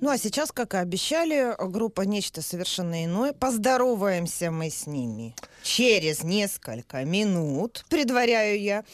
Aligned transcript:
Ну 0.00 0.10
а 0.10 0.18
сейчас, 0.18 0.52
как 0.52 0.74
и 0.74 0.76
обещали, 0.76 1.54
группа 1.58 2.02
«Нечто 2.02 2.42
совершенно 2.42 3.04
иное». 3.04 3.32
Поздороваемся 3.32 4.50
мы 4.50 4.70
с 4.70 4.86
ними 4.86 5.34
через 5.66 6.22
несколько 6.22 7.04
минут, 7.04 7.84
предваряю 7.88 8.60
я. 8.60 8.84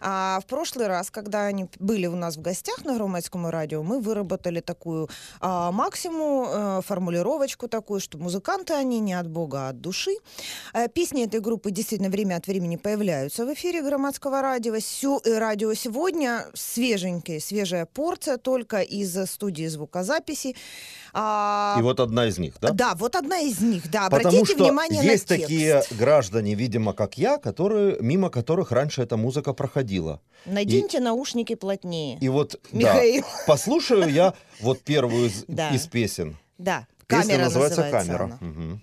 А 0.00 0.38
в 0.40 0.46
прошлый 0.46 0.86
раз, 0.86 1.10
когда 1.10 1.46
они 1.46 1.66
были 1.80 2.06
у 2.06 2.14
нас 2.14 2.36
в 2.36 2.40
гостях 2.40 2.84
на 2.84 2.94
Громадском 2.94 3.48
радио, 3.48 3.82
мы 3.82 4.00
выработали 4.00 4.60
такую 4.60 5.08
а, 5.40 5.72
максимум, 5.72 6.46
а, 6.48 6.80
формулировочку 6.82 7.66
такую, 7.66 8.00
что 8.00 8.16
музыканты 8.18 8.74
они 8.74 9.00
не 9.00 9.14
от 9.14 9.28
Бога, 9.28 9.66
а 9.66 9.68
от 9.70 9.80
души. 9.80 10.12
А, 10.72 10.86
песни 10.86 11.24
этой 11.24 11.40
группы 11.40 11.72
действительно 11.72 12.10
время 12.10 12.36
от 12.36 12.46
времени 12.46 12.76
появляются 12.76 13.44
в 13.44 13.52
эфире 13.52 13.82
Громадского 13.82 14.40
радио. 14.40 14.78
Сю, 14.78 15.20
э, 15.24 15.36
радио 15.38 15.74
сегодня 15.74 16.46
свеженькие, 16.54 17.40
свежая 17.40 17.86
порция 17.86 18.36
только 18.36 18.82
из 18.82 19.16
студии 19.28 19.66
звукозаписи 19.66 20.54
а... 21.12 21.76
И 21.78 21.82
вот 21.82 22.00
одна 22.00 22.26
из 22.26 22.38
них, 22.38 22.54
да? 22.60 22.70
Да, 22.70 22.94
вот 22.94 23.16
одна 23.16 23.38
из 23.40 23.60
них, 23.60 23.90
да. 23.90 24.06
Обратите 24.06 24.30
Потому 24.30 24.46
что 24.46 24.64
внимание 24.64 25.02
есть 25.02 25.28
на 25.28 25.36
текст. 25.36 25.48
такие 25.48 25.82
граждане, 25.90 26.19
видимо, 26.54 26.92
как 26.92 27.18
я, 27.18 27.38
которые, 27.38 27.96
мимо 28.00 28.30
которых 28.30 28.72
раньше 28.72 29.02
эта 29.02 29.16
музыка 29.16 29.52
проходила. 29.52 30.20
Наденьте 30.46 30.98
и... 30.98 31.00
наушники 31.00 31.54
плотнее. 31.54 32.18
И 32.20 32.28
вот, 32.28 32.60
Михаил. 32.72 33.22
Да, 33.22 33.28
послушаю 33.46 34.10
я 34.10 34.34
вот 34.60 34.80
первую 34.80 35.26
из, 35.26 35.44
да. 35.48 35.70
из 35.70 35.86
песен. 35.86 36.36
Да, 36.58 36.86
камера 37.06 37.26
Песня 37.26 37.44
называется, 37.44 37.80
называется 37.82 38.12
«Камера». 38.12 38.38
Угу. 38.40 38.80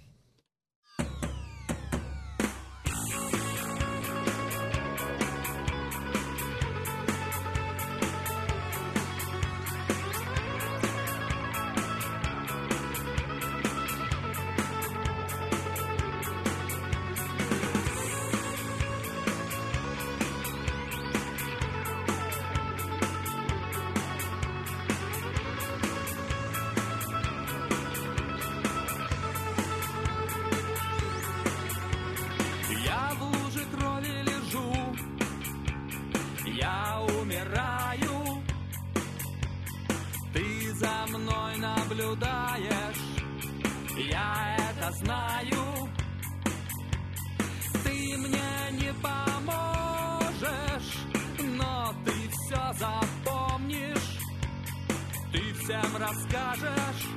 всем 55.67 55.97
расскажешь, 55.97 57.09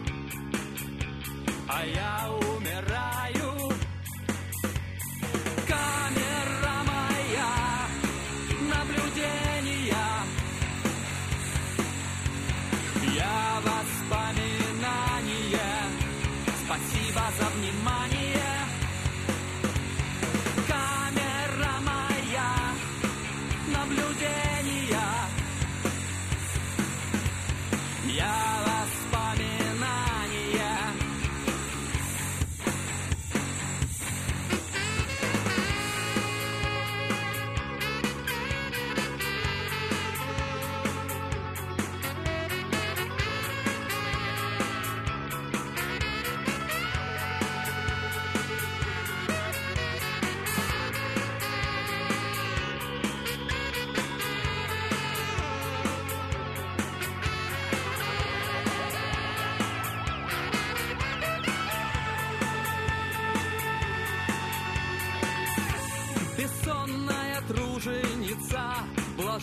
а 1.68 1.86
я 1.86 2.28
умираю. 2.32 3.09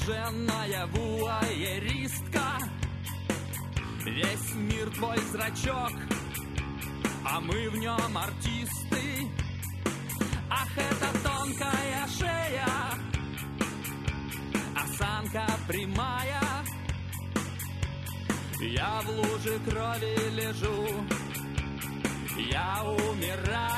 Блаженная 0.07 0.88
вуайеристка. 0.88 2.57
Весь 4.06 4.53
мир 4.56 4.90
твой 4.91 5.18
зрачок, 5.31 5.91
а 7.25 7.41
мы 7.41 7.69
в 7.69 7.78
нем 7.78 8.17
артисты. 8.17 9.28
Ах, 10.50 10.69
это 10.78 11.07
тонкая 11.23 12.07
шея, 12.07 12.67
осанка 14.75 15.46
прямая. 15.67 16.41
Я 18.62 19.01
в 19.01 19.09
луже 19.09 19.59
крови 19.69 20.16
лежу, 20.35 21.06
я 22.50 22.84
умираю 22.84 23.77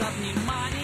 за 0.00 0.06
внимание. 0.18 0.79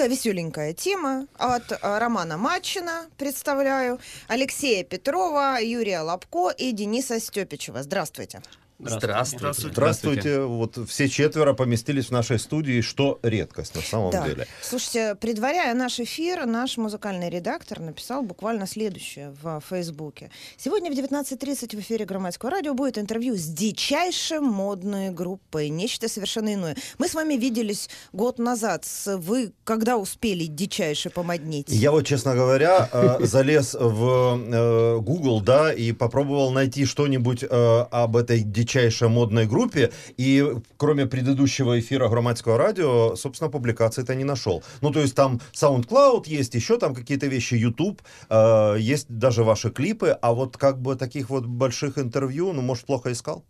Такая 0.00 0.16
веселенькая 0.16 0.72
тема 0.72 1.26
от 1.36 1.72
э, 1.72 1.76
Романа 1.82 2.38
Матчина, 2.38 3.10
представляю, 3.18 3.98
Алексея 4.28 4.82
Петрова, 4.82 5.58
Юрия 5.60 6.00
Лобко 6.00 6.48
и 6.48 6.72
Дениса 6.72 7.20
Степичева. 7.20 7.82
Здравствуйте. 7.82 8.40
Здравствуйте. 8.82 9.68
Здравствуйте. 9.70 10.40
Вот 10.40 10.78
все 10.88 11.08
четверо 11.08 11.52
поместились 11.52 12.06
в 12.06 12.10
нашей 12.12 12.38
студии, 12.38 12.80
что 12.80 13.18
редкость 13.22 13.74
на 13.74 13.82
самом 13.82 14.10
Да. 14.10 14.26
деле. 14.26 14.46
Слушайте, 14.62 15.14
предваряя 15.16 15.74
наш 15.74 16.00
эфир, 16.00 16.46
наш 16.46 16.76
музыкальный 16.78 17.28
редактор 17.28 17.80
написал 17.80 18.22
буквально 18.22 18.66
следующее 18.66 19.34
в 19.42 19.60
Фейсбуке. 19.68 20.30
Сегодня 20.56 20.90
в 20.90 20.94
19.30 20.94 21.76
в 21.76 21.80
эфире 21.80 22.06
Громадского 22.06 22.50
радио 22.50 22.74
будет 22.74 22.96
интервью 22.96 23.36
с 23.36 23.44
дичайшей 23.44 24.40
модной 24.40 25.10
группой. 25.10 25.68
Нечто 25.68 26.08
совершенно 26.08 26.54
иное. 26.54 26.76
Мы 26.98 27.08
с 27.08 27.14
вами 27.14 27.34
виделись 27.34 27.90
год 28.12 28.38
назад. 28.38 28.86
Вы 29.06 29.52
когда 29.64 29.98
успели 29.98 30.44
дичайше 30.46 31.10
помоднить? 31.10 31.66
Я 31.68 31.90
вот, 31.90 32.06
честно 32.06 32.34
говоря, 32.34 32.88
э, 32.92 33.24
залез 33.26 33.74
в 33.78 34.40
э, 34.40 34.98
Google, 35.00 35.40
да, 35.42 35.72
и 35.72 35.92
попробовал 35.92 36.50
найти 36.50 36.86
что-нибудь 36.86 37.44
э, 37.44 37.86
об 37.90 38.16
этой 38.16 38.40
дичайшей 38.40 38.69
модной 39.08 39.46
группе, 39.46 39.90
и 40.16 40.44
кроме 40.76 41.06
предыдущего 41.06 41.78
эфира 41.78 42.08
Громадского 42.08 42.58
радио, 42.58 43.16
собственно, 43.16 43.50
публикации-то 43.50 44.14
не 44.14 44.24
нашел. 44.24 44.62
Ну, 44.80 44.90
то 44.90 45.00
есть 45.00 45.14
там 45.14 45.40
SoundCloud 45.52 46.24
есть, 46.26 46.54
еще 46.54 46.78
там 46.78 46.94
какие-то 46.94 47.26
вещи, 47.26 47.54
YouTube, 47.54 48.02
э, 48.28 48.76
есть 48.78 49.06
даже 49.08 49.44
ваши 49.44 49.70
клипы, 49.70 50.10
а 50.10 50.32
вот 50.32 50.56
как 50.56 50.80
бы 50.80 50.96
таких 50.96 51.30
вот 51.30 51.46
больших 51.46 51.98
интервью, 51.98 52.52
ну, 52.52 52.62
может, 52.62 52.86
плохо 52.86 53.12
искал? 53.12 53.44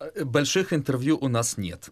Э, 0.00 0.24
Больших 0.24 0.72
интервью 0.72 1.18
у 1.20 1.28
нас 1.28 1.56
нет. 1.58 1.90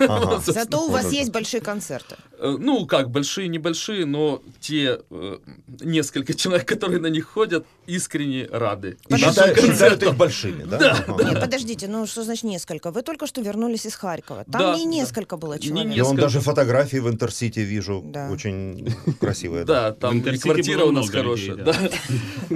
Ага. 0.00 0.40
Зато 0.46 0.86
у 0.86 0.90
вас 0.90 1.12
есть 1.12 1.30
большие 1.30 1.60
концерты. 1.60 2.16
Э, 2.38 2.56
Ну, 2.58 2.86
как, 2.86 3.10
большие, 3.10 3.48
небольшие, 3.48 4.06
но 4.06 4.40
те 4.60 5.00
э, 5.10 5.38
несколько 5.80 6.32
человек, 6.34 6.66
которые 6.66 7.00
на 7.00 7.08
них 7.08 7.26
ходят, 7.26 7.66
искренне 7.86 8.46
рады. 8.50 8.96
Считают, 9.14 9.58
считают 9.60 10.02
их 10.02 10.14
большими, 10.16 10.64
да? 10.64 11.04
Ага. 11.06 11.24
Нет, 11.24 11.40
подождите, 11.40 11.86
ну 11.88 12.06
что 12.06 12.24
значит 12.24 12.44
несколько? 12.44 12.90
Вы 12.90 13.02
только 13.02 13.26
что 13.26 13.42
вернулись 13.42 13.84
из 13.86 13.94
Харькова. 13.94 14.44
Там 14.50 14.60
Да, 14.60 14.74
не 14.76 14.84
да. 14.84 14.90
несколько 14.90 15.36
было 15.36 15.54
Не 15.54 15.60
человек. 15.60 15.94
Я 15.94 16.04
вон 16.04 16.12
Несколько. 16.16 16.22
даже 16.22 16.40
фотографии 16.40 16.96
в 16.98 17.08
Интерсити 17.08 17.60
вижу, 17.60 18.02
Да. 18.06 18.30
очень 18.30 18.94
красивые. 19.20 19.64
Да, 19.64 19.92
там 19.92 20.20
и 20.20 20.38
квартира 20.38 20.84
у 20.84 20.92
нас 20.92 21.10
хорошая. 21.10 21.56
да. 21.56 21.72
да. 21.72 21.90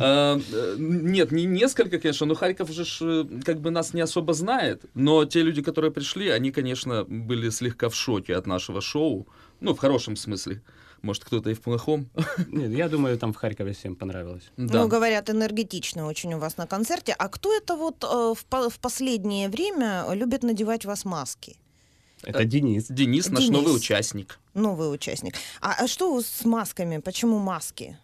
А, 0.00 0.40
э, 0.52 0.74
Нет, 0.78 1.30
не 1.32 1.44
несколько, 1.44 1.98
конечно, 1.98 2.26
но 2.26 2.34
Харьков 2.34 2.70
же 2.70 2.84
ж, 2.84 3.26
как 3.44 3.60
бы 3.60 3.70
нас 3.70 3.94
не 3.94 4.00
особо 4.00 4.32
знает. 4.34 4.82
Но 4.94 5.24
те 5.24 5.42
люди, 5.42 5.62
которые 5.62 5.90
пришли, 5.90 6.28
они, 6.28 6.52
конечно, 6.52 7.04
были 7.04 7.50
слегка 7.50 7.88
в 7.88 7.94
шоке 7.94 8.36
от 8.36 8.46
нашего 8.46 8.80
шоу. 8.80 9.26
Ну, 9.60 9.74
в 9.74 9.78
хорошем 9.78 10.16
смысле. 10.16 10.62
Может, 11.02 11.24
кто-то 11.24 11.50
и 11.50 11.54
в 11.54 11.60
плохом. 11.60 12.08
Нет, 12.48 12.70
я 12.72 12.88
думаю, 12.88 13.18
там 13.18 13.32
в 13.32 13.36
Харькове 13.36 13.72
всем 13.72 13.96
понравилось. 13.96 14.50
Да. 14.56 14.82
Ну, 14.82 14.88
говорят, 14.88 15.28
энергетично 15.28 16.06
очень 16.06 16.34
у 16.34 16.38
вас 16.38 16.56
на 16.56 16.66
концерте. 16.66 17.12
А 17.18 17.28
кто 17.28 17.52
это 17.52 17.76
вот 17.76 18.04
э, 18.04 18.34
в, 18.34 18.44
по- 18.46 18.70
в 18.70 18.78
последнее 18.78 19.48
время 19.48 20.06
любит 20.14 20.42
надевать 20.42 20.84
вас 20.84 21.04
маски? 21.04 21.56
Это 22.22 22.44
Денис. 22.44 22.86
Денис, 22.88 23.28
наш 23.28 23.44
Денис. 23.44 23.52
новый 23.52 23.76
участник. 23.76 24.38
Новый 24.54 24.94
участник. 24.94 25.34
А, 25.60 25.84
а 25.84 25.88
что 25.88 26.20
с 26.20 26.44
масками? 26.44 26.98
Почему 26.98 27.38
маски? 27.38 27.98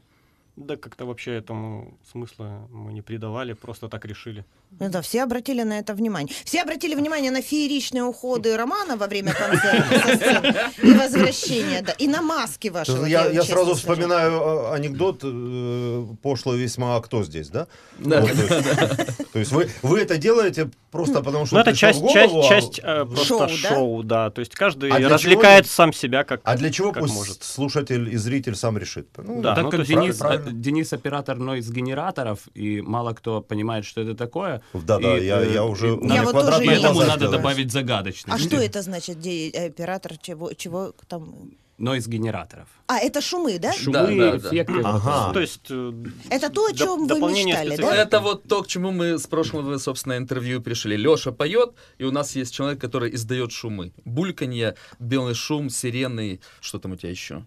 Да 0.56 0.76
как-то 0.76 1.06
вообще 1.06 1.32
этому 1.36 1.96
смысла 2.10 2.68
мы 2.70 2.92
не 2.92 3.00
придавали, 3.02 3.54
просто 3.54 3.88
так 3.88 4.04
решили. 4.04 4.44
Ну 4.78 4.88
да, 4.88 5.02
все 5.02 5.22
обратили 5.24 5.62
на 5.62 5.78
это 5.80 5.94
внимание. 5.94 6.34
Все 6.44 6.62
обратили 6.62 6.94
внимание 6.94 7.30
на 7.30 7.42
фееричные 7.42 8.04
уходы 8.04 8.56
Романа 8.56 8.96
во 8.96 9.08
время 9.08 9.34
концерта 9.34 10.70
и 10.82 10.92
возвращения, 10.92 11.82
да, 11.82 11.92
и 11.92 12.06
на 12.06 12.22
маски 12.22 12.68
ваши. 12.68 12.92
Я, 13.06 13.26
я 13.30 13.42
сразу 13.42 13.74
скажу. 13.74 13.94
вспоминаю 13.94 14.32
э, 14.40 14.74
анекдот 14.74 15.20
э, 15.22 16.06
пошлый 16.22 16.58
весьма, 16.58 16.96
а 16.96 17.00
кто 17.00 17.24
здесь, 17.24 17.48
да? 17.48 17.66
Да. 17.98 18.20
Вот, 18.22 18.30
то, 18.30 18.36
есть, 18.54 19.32
то 19.32 19.38
есть 19.40 19.52
вы, 19.52 19.68
вы 19.82 20.00
это 20.00 20.16
делаете 20.16 20.70
просто 20.90 21.20
потому, 21.20 21.46
что 21.46 21.56
Ну, 21.56 21.60
это 21.62 21.74
часть, 21.74 22.00
часть, 22.10 22.34
а- 22.34 22.48
часть 22.48 22.80
э, 22.82 23.04
просто 23.04 23.24
Шоу, 23.26 23.48
шоу, 23.48 24.02
да? 24.02 24.30
То 24.30 24.38
есть 24.40 24.54
каждый 24.54 24.90
А 24.90 25.08
развлекает 25.08 25.64
чего- 25.64 25.74
сам 25.74 25.92
себя 25.92 26.24
как, 26.24 26.40
А 26.44 26.56
для 26.56 26.70
чего 26.70 26.92
как 26.92 27.02
пусть 27.02 27.14
может. 27.14 27.42
слушатель 27.42 28.08
и 28.14 28.16
зритель 28.16 28.54
сам 28.54 28.78
решит? 28.78 29.08
Ну, 29.18 29.42
Да, 29.42 29.54
так 29.54 29.64
ну, 29.64 29.70
как 29.70 29.84
Денис, 29.84 30.16
правильно. 30.16 30.48
э, 30.48 30.52
Денис 30.52 30.92
оператор 30.92 31.36
нойз-генераторов, 31.38 32.40
и 32.54 32.80
мало 32.80 33.12
кто 33.12 33.40
понимает, 33.42 33.84
что 33.84 34.00
это 34.00 34.14
такое. 34.14 34.59
Да-да, 34.74 35.18
И, 35.18 35.26
я- 35.26 35.42
э, 35.42 35.52
я 35.54 35.64
уже- 35.64 35.98
Я 36.02 36.22
вот 36.24 36.32
тоже 36.32 36.62
Поэтому 36.66 37.00
надо 37.02 37.28
добавить 37.28 37.70
загадочность. 37.72 38.28
А 38.28 38.38
что 38.38 38.56
это 38.56 38.82
значит, 38.82 39.20
де- 39.20 39.50
э, 39.50 39.66
оператор 39.68 40.16
чего, 40.18 40.52
чего 40.54 40.94
там? 41.08 41.52
Нойз-генераторов. 41.78 42.68
А, 42.88 42.98
это 42.98 43.22
шумы, 43.22 43.58
да? 43.58 43.72
Шумы, 43.72 43.92
Да, 43.94 44.06
да, 44.06 44.32
да. 44.32 44.36
эффекты. 44.48 44.74
вот 44.74 44.84
Ага. 44.84 45.32
То 45.32 45.40
есть... 45.40 45.60
э, 45.70 45.92
Это 46.28 46.50
то, 46.50 46.66
о 46.66 46.72
доп- 46.72 46.76
чем 46.76 47.00
вы 47.02 47.06
дополнение 47.08 47.54
мечтали, 47.56 47.76
да? 47.80 47.96
Это 47.96 48.20
вот 48.20 48.42
то, 48.44 48.62
к 48.62 48.66
чему 48.66 48.90
мы 48.90 49.18
с 49.18 49.26
прошлого, 49.26 49.78
собственно, 49.78 50.18
интервью 50.18 50.60
пришли. 50.60 50.96
Леша 50.98 51.32
поет, 51.32 51.72
и 51.96 52.04
у 52.04 52.10
нас 52.10 52.36
есть 52.36 52.54
человек, 52.54 52.80
который 52.80 53.14
издает 53.14 53.50
шумы. 53.52 53.92
Бульканье, 54.04 54.74
белый 54.98 55.34
шум, 55.34 55.70
сирены, 55.70 56.40
что 56.60 56.78
там 56.78 56.92
у 56.92 56.96
тебя 56.96 57.10
еще? 57.10 57.44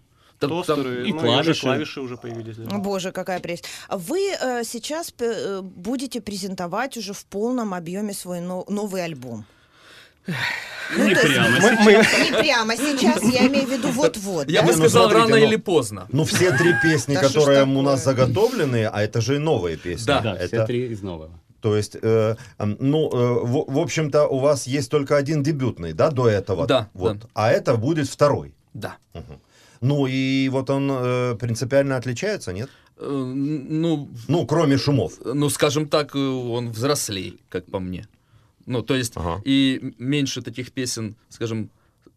Там- 0.48 0.64
там- 0.64 0.76
Тостеры, 0.78 1.08
и 1.10 1.14
ну, 1.14 1.20
клавиши. 1.20 1.52
уже 1.52 1.62
клавиши 1.62 2.02
уже 2.02 2.18
появились. 2.18 2.56
да. 2.58 2.78
Боже, 2.78 3.12
какая 3.12 3.40
прелесть. 3.40 3.66
Вы 3.90 4.32
э, 4.40 4.64
сейчас 4.64 5.12
п- 5.12 5.26
э, 5.26 5.62
будете 5.62 6.22
презентовать 6.22 6.98
уже 6.98 7.14
в 7.14 7.26
полном 7.26 7.74
объеме 7.74 8.14
свой 8.14 8.40
но- 8.40 8.66
новый 8.70 9.04
альбом. 9.04 9.46
Ну, 10.98 11.08
Не 11.08 11.16
прямо 11.16 11.50
Мы- 11.60 11.72
мы- 11.84 11.92
Не 11.94 12.32
прямо 12.42 12.78
сейчас, 12.78 13.24
я 13.24 13.48
имею 13.48 13.66
в 13.68 13.72
виду 13.72 13.90
вот-вот. 13.90 14.50
Я 14.50 14.62
да? 14.62 14.68
бы 14.68 14.74
ну 14.74 14.78
сказал, 14.80 15.04
смотрите, 15.10 15.24
рано 15.34 15.38
ну- 15.42 15.48
или 15.48 15.56
поздно. 15.58 16.06
Ну, 16.12 16.24
все 16.24 16.52
три 16.58 16.74
песни, 16.82 17.16
которые 17.16 17.64
у 17.64 17.82
нас 17.82 18.04
заготовлены, 18.04 18.86
а 18.92 19.02
это 19.02 19.20
же 19.22 19.36
и 19.36 19.40
новые 19.40 19.76
песни. 19.78 20.06
Да. 20.06 20.22
Да, 20.22 20.36
все 20.36 20.46
это, 20.46 20.66
три 20.66 20.88
из 20.94 21.02
нового. 21.02 21.30
То 21.62 21.76
есть, 21.78 21.96
э, 22.02 22.36
ну, 22.60 23.10
э, 23.10 23.46
в, 23.46 23.74
в 23.74 23.78
общем-то, 23.80 24.28
у 24.28 24.40
вас 24.40 24.68
есть 24.68 24.92
только 24.92 25.16
один 25.18 25.44
дебютный, 25.44 25.94
да, 25.94 26.10
до 26.12 26.28
этого? 26.30 26.68
Да, 26.68 26.90
Вот. 26.94 27.20
да. 27.20 27.28
А 27.34 27.52
это 27.52 27.76
будет 27.76 28.08
второй. 28.10 28.54
Да. 28.74 28.98
Ну, 29.84 30.08
и 30.08 30.50
вот 30.50 30.70
он 30.70 30.90
э, 30.92 31.36
принципиально 31.40 31.98
отличается, 31.98 32.54
нет? 32.54 32.70
Э, 32.98 33.34
Ну, 33.70 34.10
Ну, 34.28 34.46
кроме 34.48 34.78
шумов. 34.78 35.14
ну, 35.26 35.50
скажем 35.50 35.88
так, 35.88 36.16
э, 36.16 36.20
он 36.20 36.70
взрослей, 36.72 37.40
как 37.50 37.66
по 37.66 37.80
мне. 37.80 38.08
Ну, 38.66 38.82
то 38.82 38.96
есть, 38.96 39.14
Ага. 39.18 39.42
и 39.46 39.94
меньше 40.00 40.42
таких 40.42 40.72
песен, 40.72 41.16
скажем, 41.30 41.70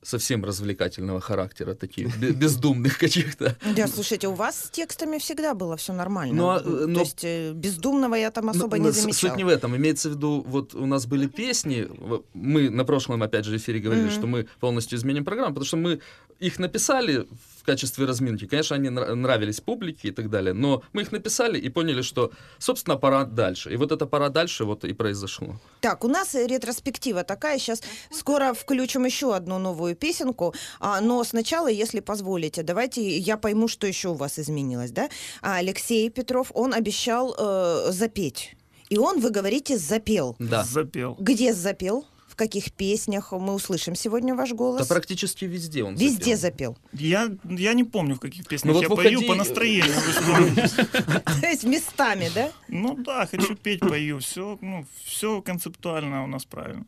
совсем 0.03 0.45
развлекательного 0.45 1.21
характера, 1.21 1.75
таких 1.75 2.17
бе- 2.21 2.31
бездумных 2.43 2.99
каких-то. 2.99 3.57
Да, 3.77 3.89
слушайте, 3.89 4.29
у 4.29 4.35
вас 4.35 4.67
с 4.67 4.71
текстами 4.71 5.19
всегда 5.19 5.55
было 5.55 5.77
все 5.77 5.93
нормально. 5.93 6.35
Ну, 6.35 6.49
а, 6.49 6.59
э, 6.59 6.63
То 6.63 6.87
но- 6.87 7.01
есть 7.01 7.25
э, 7.25 7.53
бездумного 7.53 8.15
я 8.15 8.31
там 8.31 8.49
особо 8.49 8.77
Ну, 8.77 8.83
не 8.83 8.89
ну, 8.89 8.93
с- 8.93 9.01
замечала. 9.01 9.31
Суть 9.33 9.39
не 9.39 9.45
в 9.45 9.49
этом. 9.49 9.75
Имеется 9.77 10.09
в 10.09 10.13
виду, 10.13 10.45
вот 10.47 10.75
у 10.75 10.87
нас 10.87 11.07
были 11.07 11.27
песни, 11.27 11.89
мы 12.35 12.71
на 12.71 12.85
прошлом, 12.85 13.23
опять 13.25 13.45
же, 13.45 13.57
эфире 13.57 13.81
говорили, 13.81 14.05
Мгм. 14.07 14.15
что 14.15 14.27
мы 14.29 14.47
полностью 14.61 14.97
изменим 14.99 15.25
программу, 15.25 15.49
потому 15.55 15.65
что 15.67 15.77
мы 15.77 15.99
их 16.41 16.59
написали 16.59 17.27
в 17.61 17.65
качестве 17.65 18.07
разминки. 18.07 18.47
Конечно, 18.47 18.77
они 18.77 18.89
нра- 18.89 19.15
нравились 19.15 19.61
публике 19.61 20.09
и 20.09 20.11
так 20.13 20.31
далее, 20.31 20.53
но 20.53 20.83
мы 20.93 21.03
их 21.03 21.13
написали 21.13 21.59
и 21.59 21.69
поняли, 21.69 22.03
что, 22.03 22.31
собственно, 22.59 22.97
пора 22.97 23.25
дальше. 23.25 23.73
И 23.73 23.77
вот 23.77 23.93
это 23.93 24.07
пора 24.07 24.29
дальше 24.29 24.65
вот 24.65 24.85
и 24.85 24.93
произошло. 24.93 25.59
Так, 25.81 26.05
у 26.05 26.09
нас 26.09 26.35
э, 26.35 26.47
ретроспектива 26.47 27.25
такая. 27.25 27.59
Сейчас 27.59 27.83
скоро 28.11 28.55
включим 28.55 29.05
еще 29.05 29.35
одну 29.35 29.59
новую 29.59 29.97
песенку. 29.97 30.55
А, 30.81 31.01
но 31.01 31.25
сначала, 31.25 31.69
если 31.69 32.01
позволите, 32.01 32.63
давайте 32.63 33.19
я 33.19 33.37
пойму, 33.37 33.69
что 33.69 33.87
еще 33.87 34.11
у 34.11 34.15
вас 34.15 34.39
изменилось. 34.39 34.93
Да? 34.93 35.09
А, 35.43 35.57
Алексей 35.57 36.09
Петров, 36.11 36.53
он 36.55 36.73
обещал 36.73 37.35
э, 37.37 37.91
запеть. 37.91 38.57
И 38.89 38.99
он, 38.99 39.21
вы 39.21 39.31
говорите, 39.31 39.77
запел. 39.79 40.37
Да. 40.39 40.63
Запел. 40.63 41.17
Где 41.19 41.53
запел? 41.53 42.07
В 42.37 42.39
каких 42.39 42.71
песнях 42.73 43.33
мы 43.33 43.55
услышим 43.55 43.95
сегодня 43.95 44.35
ваш 44.35 44.51
Да 44.51 44.57
голос? 44.57 44.87
практически 44.87 45.47
везде 45.47 45.83
он 45.85 45.95
Везде 45.95 46.37
запел. 46.37 46.77
запел. 46.77 46.79
Я, 46.93 47.31
я 47.45 47.73
не 47.73 47.83
помню, 47.83 48.15
в 48.17 48.21
каких 48.21 48.47
песнях 48.47 48.75
Ну 48.75 48.81
вот 48.81 48.83
я 48.83 48.89
выходи- 48.91 49.17
пою 49.17 49.27
по 49.27 49.35
настроению. 49.35 49.95
То 51.41 51.47
есть 51.49 51.65
местами, 51.65 52.31
да? 52.35 52.53
Ну 52.69 52.95
да, 52.95 53.25
хочу 53.25 53.57
петь, 53.57 53.81
пою. 53.81 54.19
Все, 54.19 54.59
ну, 54.61 54.85
все 55.03 55.41
концептуально 55.41 56.25
у 56.25 56.27
нас 56.27 56.45
правильно. 56.45 56.85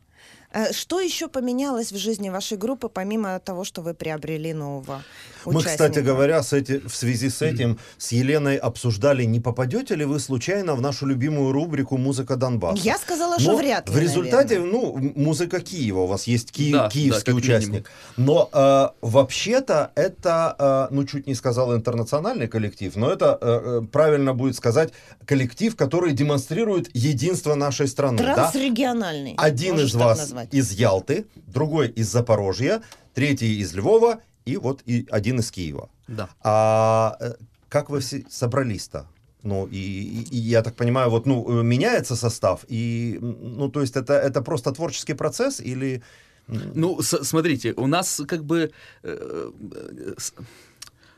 Э, 0.51 0.73
Что 0.73 0.99
еще 0.99 1.27
поменялось 1.27 1.91
в 1.91 1.97
жизни 1.97 2.29
вашей 2.29 2.57
группы, 2.57 2.89
помимо 2.89 3.39
того, 3.39 3.63
что 3.63 3.81
вы 3.83 3.93
приобрели 3.93 4.51
нового 4.53 5.03
Мы, 5.45 5.51
участника? 5.51 5.69
кстати 5.71 5.99
говоря, 5.99 6.41
с 6.41 6.53
эти, 6.53 6.79
в 6.87 6.95
связи 6.95 7.29
с 7.29 7.43
этим 7.43 7.77
с 7.99 8.11
Еленой 8.11 8.55
обсуждали, 8.57 9.25
не 9.25 9.39
попадете 9.39 9.93
ли 9.95 10.05
вы 10.05 10.19
случайно 10.19 10.73
в 10.75 10.81
нашу 10.81 11.05
любимую 11.05 11.51
рубрику 11.51 11.97
«Музыка 11.97 12.35
Донбасса». 12.35 12.81
Я 12.83 12.97
сказала, 12.97 13.39
что 13.39 13.51
Но 13.51 13.57
вряд 13.57 13.87
ли. 13.89 13.93
В 13.95 13.99
результате, 13.99 14.59
наверное. 14.59 14.81
ну, 14.81 15.13
музыка 15.15 15.59
Киева, 15.59 15.99
у 15.99 16.07
вас 16.07 16.25
есть 16.25 16.51
ки- 16.51 16.71
Да, 16.71 16.83
да, 16.83 16.89
киевский 16.89 17.33
как 17.33 17.35
участник. 17.35 17.91
Но 18.17 18.49
э, 18.51 18.87
вообще-то 19.01 19.91
это, 19.93 20.87
э, 20.89 20.93
ну, 20.95 21.05
чуть 21.05 21.27
не 21.27 21.35
сказал 21.35 21.75
интернациональный 21.75 22.47
коллектив, 22.47 22.95
но 22.95 23.11
это 23.11 23.37
э, 23.39 23.61
э, 23.83 23.87
правильно 23.91 24.33
будет 24.33 24.55
сказать 24.55 24.93
коллектив, 25.25 25.75
который 25.75 26.13
демонстрирует 26.13 26.89
единство 26.95 27.53
нашей 27.55 27.87
страны. 27.87 28.17
да? 28.17 28.33
Трансрегиональный. 28.33 29.35
Один 29.37 29.73
можешь 29.73 29.91
из 29.91 29.95
вас 29.95 30.17
назвать. 30.17 30.38
Из 30.51 30.71
Ялты, 30.71 31.25
другой 31.47 31.87
из 31.89 32.07
Запорожья, 32.11 32.81
третий 33.13 33.59
из 33.59 33.73
Львова 33.73 34.19
и 34.45 34.57
вот 34.57 34.81
и 34.85 35.05
один 35.11 35.39
из 35.39 35.51
Киева. 35.51 35.89
Да. 36.07 36.29
А 36.41 37.17
э, 37.19 37.33
как 37.69 37.89
вы 37.89 37.99
все 37.99 38.23
собрались-то? 38.29 39.05
Ну, 39.43 39.67
и, 39.67 39.77
и- 39.77 40.35
и 40.35 40.37
я 40.37 40.61
так 40.61 40.75
понимаю, 40.75 41.09
вот, 41.09 41.25
ну, 41.25 41.59
э, 41.59 41.63
меняется 41.63 42.15
состав, 42.15 42.65
и, 42.67 43.17
ну, 43.21 43.69
то 43.69 43.79
есть 43.81 43.95
это, 43.95 44.13
это 44.13 44.41
просто 44.41 44.71
творческий 44.71 45.13
процесс 45.15 45.61
или... 45.61 46.01
Ну, 46.47 47.01
смотрите, 47.01 47.73
у 47.77 47.87
нас 47.87 48.21
как 48.27 48.43
бы, 48.43 48.71
э, 49.03 49.51
э, 49.73 50.13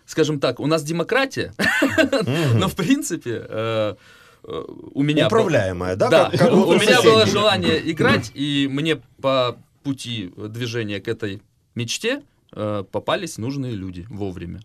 скажем 0.05 0.39
так, 0.39 0.59
у 0.59 0.67
нас 0.67 0.83
демократия, 0.83 1.53
но 2.55 2.67
в 2.67 2.75
принципе 2.75 3.45
э, 3.49 3.95
у 4.43 5.03
меня... 5.03 5.29
был- 5.29 5.37
Управляемая, 5.39 5.95
да? 5.95 6.09
Да, 6.09 6.29
Как- 6.31 6.39
как 6.39 6.53
у 6.53 6.67
у 6.67 6.73
меня 6.75 7.01
было 7.01 7.25
желание 7.25 7.79
играть, 7.91 8.31
и 8.33 8.67
мне 8.71 8.97
по 9.21 9.57
пути 9.83 10.33
движения 10.37 10.99
к 10.99 11.07
этой 11.07 11.41
мечте 11.75 12.23
э, 12.53 12.83
попались 12.91 13.37
нужные 13.37 13.73
люди 13.73 14.05
вовремя. 14.09 14.61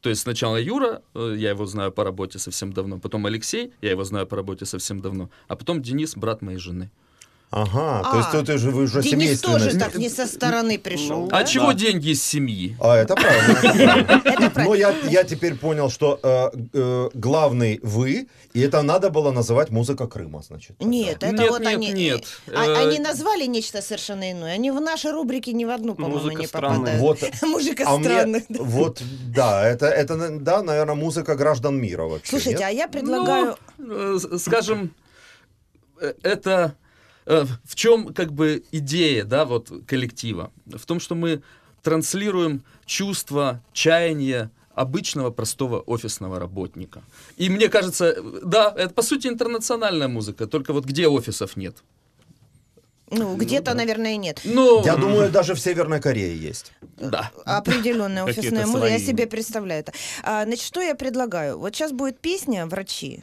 То 0.00 0.08
есть 0.10 0.22
сначала 0.22 0.56
Юра, 0.56 1.02
э, 1.14 1.34
я 1.38 1.50
его 1.50 1.64
знаю 1.66 1.92
по 1.92 2.02
работе 2.04 2.38
совсем 2.38 2.72
давно, 2.72 2.98
потом 2.98 3.24
Алексей, 3.26 3.72
я 3.80 3.90
его 3.90 4.04
знаю 4.04 4.26
по 4.26 4.36
работе 4.36 4.66
совсем 4.66 5.00
давно, 5.00 5.30
а 5.48 5.56
потом 5.56 5.80
Денис, 5.82 6.16
брат 6.16 6.42
моей 6.42 6.58
жены. 6.58 6.90
Ага, 7.54 8.00
то 8.02 8.12
А, 8.12 8.16
есть 8.16 8.30
тут 8.30 8.48
уже 8.48 8.70
вы 8.70 8.84
уже 8.84 9.02
Денис 9.02 9.10
семейственность. 9.10 9.64
тоже 9.66 9.78
так 9.78 9.94
не 9.96 10.08
со 10.08 10.26
стороны 10.26 10.78
пришел. 10.78 11.26
А 11.30 11.40
да? 11.40 11.44
чего 11.44 11.72
деньги 11.72 12.08
из 12.12 12.22
семьи? 12.24 12.74
А, 12.80 12.96
это 13.02 13.14
правильно. 13.14 14.64
Но 14.64 14.74
я, 14.74 14.94
я 15.10 15.22
теперь 15.22 15.54
понял, 15.56 15.90
что 15.90 16.18
э, 16.22 16.50
э, 16.72 17.10
главный 17.12 17.78
вы, 17.82 18.28
и 18.54 18.60
это 18.60 18.80
надо 18.80 19.10
было 19.10 19.32
называть 19.32 19.68
музыка 19.68 20.06
Крыма, 20.06 20.42
значит. 20.42 20.76
Нет, 20.80 21.22
это 21.22 21.46
вот 21.48 21.66
они, 21.66 21.92
нет. 21.92 22.24
а- 22.48 22.64
Э, 22.64 22.86
они 22.86 22.98
назвали 22.98 23.44
нечто 23.44 23.82
совершенно 23.82 24.32
иное. 24.32 24.54
Они 24.54 24.70
в 24.70 24.80
нашей 24.80 25.10
рубрике 25.10 25.52
ни 25.52 25.66
в 25.66 25.70
одну, 25.70 25.94
по-моему, 25.94 26.20
Музыка 26.20 26.40
не 26.40 26.46
странная. 26.46 26.98
попадают. 26.98 27.02
Вот. 27.02 27.42
Мужика 27.50 27.84
А 27.86 27.98
мне, 27.98 28.08
странных. 28.08 28.44
да. 28.48 28.58
вот, 28.62 29.02
да, 29.28 29.68
это, 29.68 29.86
это, 29.88 30.38
да, 30.40 30.62
наверное, 30.62 30.94
музыка 30.94 31.34
граждан 31.36 31.78
мира 31.78 32.04
вообще. 32.04 32.30
Слушайте, 32.30 32.64
а 32.64 32.70
я 32.70 32.88
предлагаю... 32.88 33.56
Ну, 33.76 34.18
скажем, 34.38 34.94
это 36.22 36.76
в 37.24 37.74
чем 37.74 38.12
как 38.14 38.32
бы 38.32 38.64
идея, 38.72 39.24
да, 39.24 39.44
вот 39.44 39.70
коллектива? 39.86 40.50
В 40.66 40.84
том, 40.86 41.00
что 41.00 41.14
мы 41.14 41.42
транслируем 41.82 42.62
чувство, 42.86 43.62
чаяния 43.72 44.50
обычного 44.74 45.30
простого 45.30 45.80
офисного 45.80 46.38
работника. 46.38 47.02
И 47.36 47.50
мне 47.50 47.68
кажется, 47.68 48.06
э, 48.06 48.22
да, 48.42 48.72
это 48.74 48.94
по 48.94 49.02
сути 49.02 49.28
интернациональная 49.28 50.08
музыка, 50.08 50.46
только 50.46 50.72
вот 50.72 50.84
где 50.86 51.08
офисов 51.08 51.56
нет. 51.56 51.76
Ну, 53.10 53.36
где-то, 53.36 53.74
наверное, 53.74 54.14
и 54.14 54.16
нет. 54.16 54.40
Ну, 54.44 54.82
Я 54.84 54.96
думаю, 54.96 55.30
даже 55.30 55.54
в 55.54 55.60
Северной 55.60 56.00
Корее 56.00 56.34
есть. 56.34 56.72
да. 56.96 57.30
Определенная 57.44 58.24
офисная 58.24 58.66
музыка, 58.66 58.86
я 58.86 58.98
себе 58.98 59.26
представляю 59.26 59.80
это. 59.80 59.92
А, 60.22 60.44
значит, 60.44 60.64
что 60.64 60.80
я 60.80 60.94
предлагаю? 60.94 61.58
Вот 61.58 61.74
сейчас 61.74 61.92
будет 61.92 62.18
песня 62.20 62.64
«Врачи», 62.66 63.22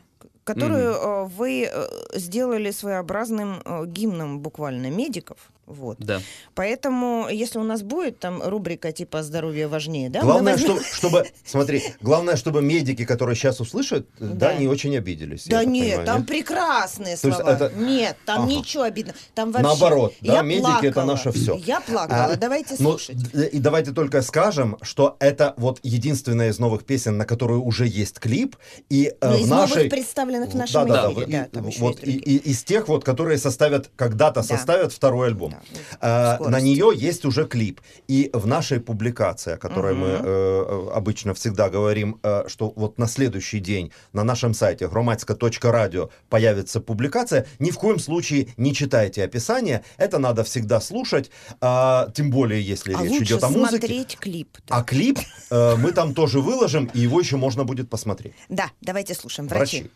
которую 0.53 0.93
э, 0.93 1.25
вы 1.25 1.69
э, 1.71 1.87
сделали 2.13 2.71
своеобразным 2.71 3.61
э, 3.65 3.85
гимном 3.85 4.39
буквально 4.39 4.89
медиков. 4.89 5.37
Вот. 5.69 5.97
Да. 5.99 6.19
Поэтому, 6.55 7.27
если 7.29 7.59
у 7.59 7.63
нас 7.63 7.83
будет 7.83 8.19
там 8.19 8.41
рубрика 8.43 8.91
типа 8.91 9.21
«Здоровье 9.23 9.67
важнее», 9.67 10.09
да? 10.09 10.21
главное, 10.21 10.53
возьмем- 10.53 10.81
что, 10.81 10.95
чтобы, 10.95 11.25
смотри, 11.45 11.83
главное, 12.01 12.35
чтобы 12.35 12.61
медики, 12.61 13.05
которые 13.05 13.35
сейчас 13.35 13.59
услышат, 13.61 14.07
да, 14.19 14.49
Да. 14.49 14.53
не 14.55 14.67
очень 14.67 14.97
обиделись. 14.97 15.45
Да 15.45 15.63
нет, 15.63 15.85
понимаю, 15.99 16.05
там 16.07 16.17
нет? 16.19 16.27
прекрасные 16.27 17.15
То 17.17 17.31
слова. 17.31 17.49
это- 17.51 17.71
Нет, 17.75 18.17
там 18.25 18.41
Ага. 18.43 18.51
ничего 18.51 18.83
обидного. 18.83 19.17
Там 19.35 19.51
вообще... 19.51 19.67
Наоборот, 19.67 20.13
да, 20.21 20.33
Я 20.33 20.41
медики 20.41 20.65
это 20.87 20.93
плакала. 20.93 21.05
наше 21.05 21.31
всё. 21.31 21.55
Я 21.55 21.81
плакала, 21.81 22.25
А, 22.25 22.35
давайте 22.35 22.75
Ну, 22.79 22.97
слушать. 22.97 23.17
и 23.51 23.59
давайте 23.59 23.91
только 23.91 24.21
скажем, 24.23 24.77
что 24.81 25.15
это 25.19 25.53
вот 25.57 25.79
единственная 25.83 26.49
из 26.49 26.59
новых 26.59 26.83
песен, 26.83 27.17
на 27.17 27.25
которую 27.25 27.61
уже 27.63 27.85
есть 27.87 28.19
клип, 28.19 28.55
и 28.89 29.13
э, 29.21 29.29
Ну, 29.29 29.37
в 29.37 29.41
из 29.41 29.47
нашей... 29.47 29.75
новых 29.75 29.89
представленных 29.91 30.49
в 30.49 30.55
нашем 30.55 30.87
да, 30.87 31.03
да, 31.03 31.13
эфире. 31.13 31.49
да, 31.53 31.61
Да, 31.61 31.69
и- 31.69 31.79
вот 31.79 32.03
и, 32.03 32.11
и- 32.11 32.49
из 32.51 32.63
тех 32.63 32.87
вот, 32.87 33.03
которые 33.03 33.37
составят 33.37 33.91
когда-то 33.95 34.41
Да. 34.41 34.43
составят 34.43 34.91
второй 34.93 35.27
альбом. 35.27 35.51
Да, 35.51 35.58
ну, 35.71 35.79
А, 36.01 36.35
скорость. 36.35 36.51
на 36.51 36.61
нее 36.61 36.91
есть 36.95 37.25
уже 37.25 37.45
клип. 37.47 37.81
И 38.07 38.29
в 38.33 38.47
нашей 38.47 38.79
публикации, 38.79 39.53
о 39.53 39.57
которой 39.57 39.93
мы 39.93 40.07
Мгм. 40.17 40.25
э, 40.25 40.89
обычно 40.95 41.33
всегда 41.33 41.69
говорим, 41.69 42.19
э, 42.23 42.43
что 42.47 42.71
вот 42.75 42.97
на 42.97 43.07
следующий 43.07 43.59
день 43.59 43.91
на 44.13 44.23
нашем 44.23 44.53
сайте 44.53 44.87
громадска.радио 44.87 46.09
появится 46.29 46.79
публикация, 46.81 47.45
ни 47.59 47.71
в 47.71 47.77
коем 47.77 47.99
случае 47.99 48.47
не 48.57 48.73
читайте 48.73 49.23
описание. 49.23 49.83
Это 49.97 50.19
надо 50.19 50.43
всегда 50.43 50.79
слушать, 50.81 51.31
а, 51.61 52.09
тем 52.15 52.29
более, 52.31 52.61
если 52.61 52.93
А 52.93 53.03
речь 53.03 53.21
идет 53.23 53.43
о 53.43 53.49
музыке. 53.49 53.69
смотреть 53.69 54.17
клип. 54.19 54.57
Да. 54.67 54.77
А 54.77 54.83
клип 54.83 55.19
э, 55.51 55.75
мы 55.75 55.91
там 55.91 56.13
тоже 56.13 56.39
выложим, 56.41 56.89
и 56.93 56.99
его 56.99 57.19
еще 57.19 57.37
можно 57.37 57.63
будет 57.63 57.89
посмотреть. 57.89 58.33
Да, 58.49 58.71
давайте 58.81 59.13
слушаем. 59.13 59.47
Врачи. 59.49 59.81
Врачи 59.81 59.91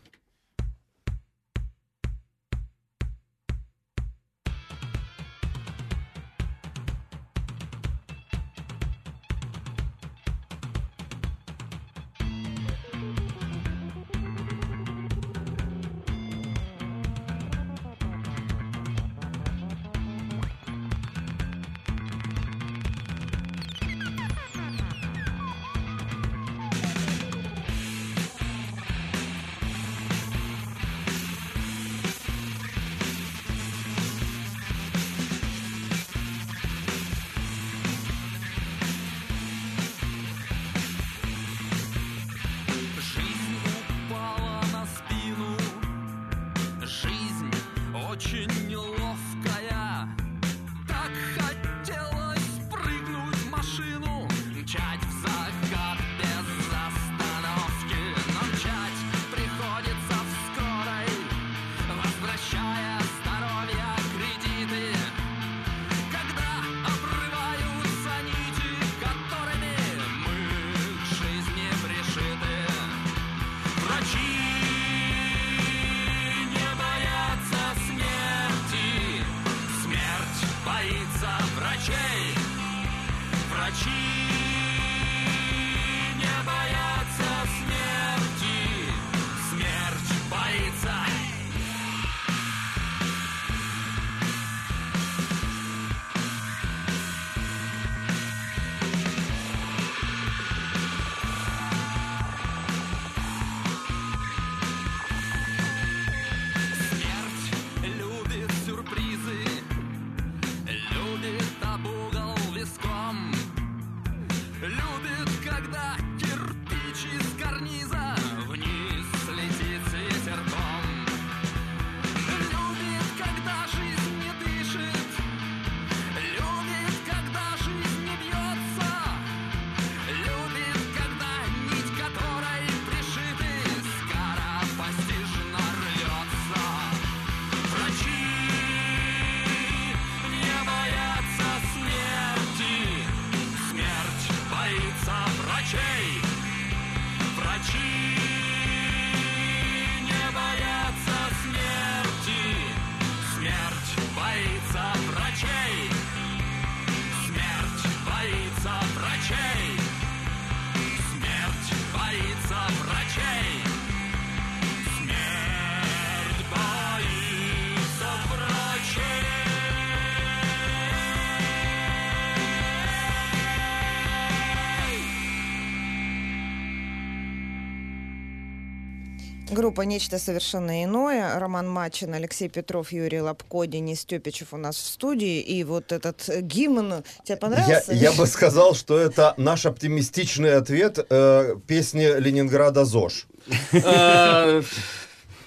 Группа 179.64 179.84
«Нечто 179.84 180.20
совершенно 180.20 180.84
иное». 180.84 181.40
Роман 181.40 181.70
Мачин, 181.70 182.14
Алексей 182.14 182.50
Петров, 182.50 182.92
Юрий 182.92 183.22
Лобко, 183.22 183.66
Денис 183.66 184.02
Степичев 184.02 184.48
у 184.52 184.58
нас 184.58 184.76
в 184.76 184.86
студии. 184.86 185.40
И 185.40 185.64
вот 185.64 185.94
этот 185.94 186.28
э, 186.28 186.42
гимн, 186.42 187.06
тебе 187.24 187.36
Я, 187.36 187.38
понравился? 187.38 187.94
я 187.94 188.12
бы 188.12 188.28
сказал, 188.28 188.76
что 188.76 188.98
это 189.00 189.34
наш 189.38 189.66
оптимистичный 189.66 190.58
ответ 190.58 191.00
э, 191.10 191.56
песни 191.66 192.20
Ленинграда 192.20 192.84
ЗОЖ. 192.84 193.26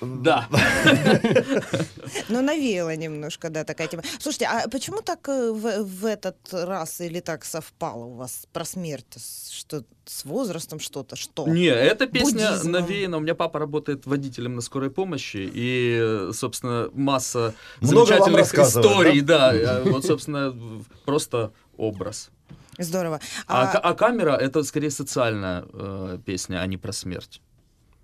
Да. 0.01 0.49
Ну, 2.29 2.43
навеяло 2.43 2.95
немножко, 2.97 3.51
да, 3.51 3.65
такая 3.65 3.89
тема. 3.89 4.03
Слушайте, 4.19 4.47
а 4.47 4.69
почему 4.69 5.01
так 5.03 5.29
э, 5.29 5.51
в, 5.53 5.83
в 5.85 6.05
этот 6.07 6.37
раз 6.53 7.01
или 7.01 7.21
так 7.21 7.45
совпало 7.45 8.05
у 8.05 8.15
вас 8.15 8.47
про 8.53 8.65
смерть? 8.65 9.07
С- 9.17 9.51
Что 9.51 9.83
с 10.05 10.25
возрастом 10.25 10.81
что-то? 10.81 11.17
Что? 11.17 11.47
Не, 11.47 11.67
эта 11.67 12.07
песня 12.07 12.63
навеяна. 12.63 13.17
У 13.17 13.21
меня 13.21 13.35
папа 13.35 13.59
работает 13.59 14.07
водителем 14.07 14.55
на 14.57 14.61
скорой 14.61 14.91
помощи, 14.91 15.49
и, 15.55 16.29
собственно, 16.33 16.89
масса 16.93 17.55
Много 17.81 18.07
замечательных 18.07 18.55
историй, 18.55 19.21
да. 19.21 19.55
э, 19.55 19.83
Вот, 19.83 20.05
собственно, 20.05 20.55
просто 21.05 21.53
образ. 21.77 22.31
Здорово. 22.79 23.21
А, 23.47 23.73
А, 23.73 23.79
а 23.79 23.95
камера 23.95 24.33
это 24.37 24.63
скорее 24.63 24.91
социальная 24.91 25.65
э, 25.73 26.19
песня, 26.27 26.61
а 26.61 26.67
не 26.67 26.77
про 26.77 26.93
смерть. 26.93 27.41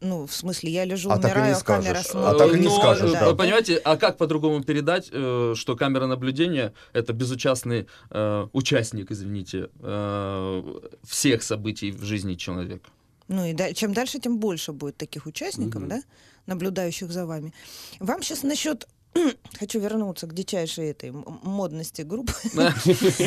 Ну, 0.03 0.27
в 0.27 0.33
смысле, 0.35 0.71
я 0.71 0.85
лежу, 0.85 1.11
А 1.11 1.17
так 1.17 1.31
и 1.31 1.35
умираю, 1.35 1.55
не 1.55 1.61
а 1.61 1.65
камера 1.65 1.83
скажешь. 1.95 2.07
смотрит. 2.11 2.35
А 2.35 2.39
так 2.45 2.55
и 2.57 2.59
не 2.61 2.67
Но, 2.69 2.77
скажешь, 2.79 3.11
э, 3.11 3.13
да. 3.13 3.31
Вы 3.31 3.37
понимаете, 3.37 3.77
а 3.77 3.97
как 3.97 4.19
по-другому 4.19 4.63
передать, 4.63 5.09
э, 5.13 5.55
что 5.57 5.77
камера 5.77 6.07
наблюдения 6.07 6.73
это 6.93 7.13
безучастный 7.13 7.87
э, 8.11 8.47
участник, 8.53 9.11
извините, 9.11 9.69
э, 9.81 10.63
всех 11.05 11.43
событий 11.43 11.91
в 11.93 12.03
жизни 12.05 12.35
человека? 12.35 12.91
Ну 13.29 13.47
и 13.47 13.53
да- 13.55 13.73
чем 13.73 13.93
дальше, 13.95 14.19
тем 14.19 14.39
больше 14.39 14.73
будет 14.73 14.97
таких 14.97 15.27
участников, 15.27 15.81
Мгм. 15.83 15.89
да, 15.89 16.03
наблюдающих 16.47 17.11
за 17.13 17.25
вами. 17.25 17.53
Вам 18.01 18.23
сейчас 18.23 18.43
насчет 18.43 18.87
Хочу 19.59 19.79
вернуться 19.81 20.27
к 20.27 20.35
дичайшей 20.35 20.91
этой 20.91 21.11
модности 21.11 22.03
группы. 22.03 22.33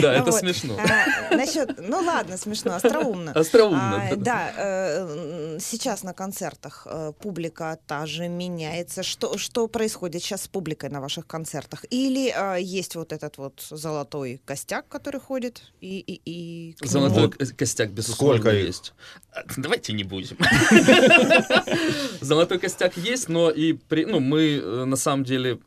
Да, 0.01 0.13
это 0.13 0.31
смешно. 0.31 0.77
А, 0.77 1.35
насчет, 1.35 1.75
ну 1.77 1.99
ладно, 1.99 2.37
смешно, 2.37 2.75
остроумно. 2.75 3.31
Остроумно. 3.35 4.09
А, 4.11 4.15
да. 4.15 4.53
э, 4.57 5.57
сейчас 5.59 6.03
на 6.03 6.13
концертах 6.13 6.87
э, 6.89 7.13
публика 7.19 7.77
та 7.87 8.05
же 8.05 8.27
меняется. 8.27 9.03
Что, 9.03 9.37
что 9.37 9.67
происходит 9.67 10.21
сейчас 10.23 10.43
с 10.43 10.47
публикой 10.47 10.89
на 10.89 11.01
ваших 11.01 11.27
концертах? 11.27 11.85
Или 11.89 12.33
э, 12.35 12.61
есть 12.61 12.95
вот 12.95 13.13
этот 13.13 13.37
вот 13.37 13.65
золотой 13.69 14.41
костяк, 14.45 14.87
который 14.87 15.19
ходит, 15.19 15.61
и... 15.81 16.21
и, 16.25 16.75
Золотой 16.81 17.29
костяк, 17.29 17.91
безусловно, 17.91 18.49
есть. 18.49 18.93
А, 19.31 19.43
Давайте 19.57 19.93
не 19.93 20.03
будем. 20.03 20.37
Золотой 22.21 22.59
костяк 22.59 22.97
есть, 22.97 23.29
но 23.29 23.49
и 23.49 23.73
при, 23.73 24.05
ну, 24.05 24.19
мы 24.19 24.57
э, 24.57 24.85
на 24.85 24.95
самом 24.95 25.23
деле, 25.23 25.59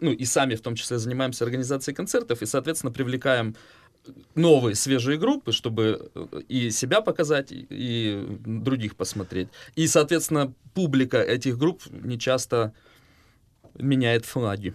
ну 0.00 0.12
и 0.12 0.24
сами 0.24 0.54
в 0.54 0.60
том 0.60 0.74
числе 0.74 0.98
занимаемся 0.98 1.44
организацией 1.44 1.94
концертов 1.94 2.42
и, 2.42 2.46
соответственно, 2.46 2.92
привлекаем 2.92 3.54
новые 4.34 4.74
свежие 4.74 5.18
группы, 5.18 5.52
чтобы 5.52 6.10
э, 6.14 6.40
и 6.48 6.70
себя 6.70 7.00
показать, 7.02 7.48
и- 7.50 8.24
других 8.46 8.96
посмотреть. 8.96 9.48
И, 9.76 9.86
соответственно, 9.86 10.52
публика 10.74 11.18
этих 11.18 11.58
групп 11.58 11.82
не 11.90 12.18
часто 12.18 12.72
меняет 13.74 14.24
флаги. 14.24 14.74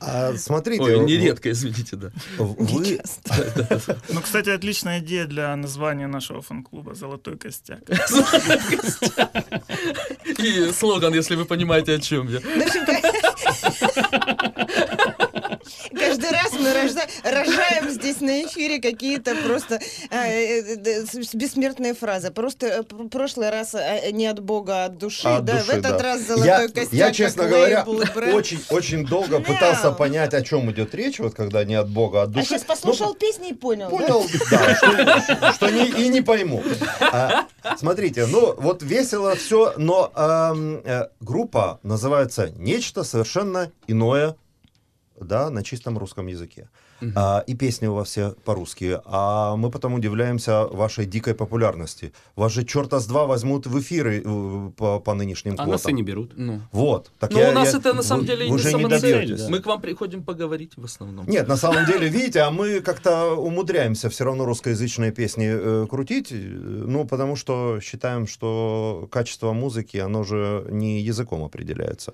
А 0.00 0.34
смотрите, 0.36 0.82
Ой, 0.82 1.00
нередко, 1.04 1.50
извините, 1.50 1.96
да. 1.96 2.12
вы, 2.38 3.00
Ну, 4.10 4.20
кстати, 4.20 4.50
отличная 4.50 5.00
идея 5.00 5.24
для 5.26 5.56
названия 5.56 6.06
нашего 6.08 6.40
фан-клуба 6.42 6.94
«Золотой 7.00 7.36
костяк». 7.38 7.80
И 10.38 10.70
слоган, 10.72 11.14
если 11.14 11.34
вы 11.36 11.44
понимаете, 11.46 11.94
о 11.94 11.98
чем 12.00 12.28
я. 12.28 12.40
Ну, 12.40 12.64
в 12.64 12.66
общем, 12.66 12.86
ка- 12.86 13.00
Каждый 15.94 16.30
рожаем 17.24 17.90
здесь 17.90 18.20
на 18.20 18.42
эфире 18.44 18.80
какие-то 18.80 19.34
просто 19.36 19.80
э, 20.10 20.16
э, 20.16 20.76
э, 20.84 21.04
с- 21.06 21.34
бессмертные 21.34 21.94
фразы. 21.94 22.30
Просто 22.30 22.66
э, 22.66 22.82
пр- 22.82 23.08
прошлый 23.08 23.50
раз 23.50 23.74
э, 23.74 24.10
не 24.12 24.26
от 24.26 24.40
Бога, 24.40 24.82
а 24.82 24.84
от 24.86 24.98
души, 24.98 25.28
От 25.28 25.44
да, 25.44 25.54
души, 25.54 25.64
в 25.66 25.68
этот 25.70 25.96
да. 25.98 26.02
раз 26.02 26.20
золотой 26.22 26.46
я, 26.46 26.68
костяк. 26.68 26.92
я, 26.92 27.12
честно 27.12 27.48
говоря, 27.48 27.84
очень, 28.34 28.60
очень 28.70 29.06
долго 29.06 29.38
Мяу. 29.38 29.44
пытался 29.44 29.92
понять, 29.92 30.34
о 30.34 30.42
чем 30.42 30.70
идет 30.70 30.94
речь, 30.94 31.18
вот 31.18 31.34
когда 31.34 31.64
не 31.64 31.74
от 31.74 31.88
Бога, 31.90 32.20
а 32.20 32.24
от 32.24 32.30
А 32.30 32.32
души. 32.32 32.46
сейчас 32.46 32.62
послушал 32.62 33.14
песни 33.14 33.50
и 33.50 33.54
понял. 33.54 33.88
Ну, 33.90 33.98
понял, 33.98 34.24
да, 34.50 34.74
что, 34.76 35.52
что 35.52 35.70
не- 35.70 35.88
и 35.88 36.08
не 36.08 36.20
пойму. 36.22 36.62
А, 37.00 37.46
смотрите, 37.78 38.26
ну 38.26 38.54
вот 38.58 38.82
весело 38.82 39.34
все, 39.36 39.74
но 39.76 40.10
э, 40.84 41.06
группа 41.20 41.80
называется 41.82 42.50
«Нечто 42.56 43.04
совершенно 43.04 43.70
иное», 43.86 44.36
да, 45.24 45.50
на 45.50 45.62
чистом 45.62 45.98
русском 45.98 46.26
языке. 46.26 46.70
А, 47.16 47.44
и 47.46 47.54
песни 47.54 47.86
у 47.86 47.94
вас 47.94 48.08
все 48.08 48.34
по-русски. 48.44 48.98
А 49.04 49.56
мы 49.56 49.70
потом 49.70 49.94
удивляемся 49.94 50.66
вашей 50.66 51.06
дикой 51.06 51.34
популярности. 51.34 52.12
Вас 52.36 52.52
же 52.52 52.64
черта 52.64 53.00
с 53.00 53.06
два 53.06 53.26
возьмут 53.26 53.66
в 53.66 53.78
эфиры 53.80 54.22
э, 54.24 54.70
по, 54.76 55.00
по 55.00 55.14
нынешним 55.14 55.52
А 55.54 55.56
квотам. 55.56 55.72
нас 55.72 55.86
и 55.86 55.92
не 55.92 56.02
берут. 56.02 56.32
Ну. 56.36 56.60
Вот. 56.72 57.10
Так 57.18 57.32
Но 57.32 57.40
я- 57.40 57.50
у 57.50 57.52
нас 57.52 57.72
я- 57.72 57.78
это 57.78 57.92
на 57.94 58.02
самом 58.02 58.22
вы- 58.22 58.26
деле 58.28 58.50
вы 58.50 58.56
не 58.58 58.70
самоцель. 58.70 59.00
добьетесь. 59.26 59.48
Мы 59.48 59.60
к 59.60 59.66
вам 59.66 59.80
приходим 59.80 60.22
поговорить 60.22 60.72
в 60.76 60.84
основном. 60.84 61.26
Нет, 61.28 61.48
на 61.48 61.56
самом 61.56 61.86
деле, 61.86 62.08
видите, 62.08 62.40
а 62.40 62.50
мы 62.50 62.80
как-то 62.80 63.34
умудряемся 63.34 64.08
все 64.08 64.24
равно 64.24 64.44
русскоязычные 64.44 65.12
песни 65.12 65.46
э, 65.50 65.86
крутить, 65.88 66.32
э, 66.32 66.34
ну, 66.36 67.06
потому 67.06 67.36
что 67.36 67.80
считаем, 67.80 68.26
что 68.26 69.08
качество 69.10 69.52
музыки, 69.52 69.96
оно 69.96 70.24
же 70.24 70.66
не 70.70 71.00
языком 71.00 71.42
определяется. 71.44 72.12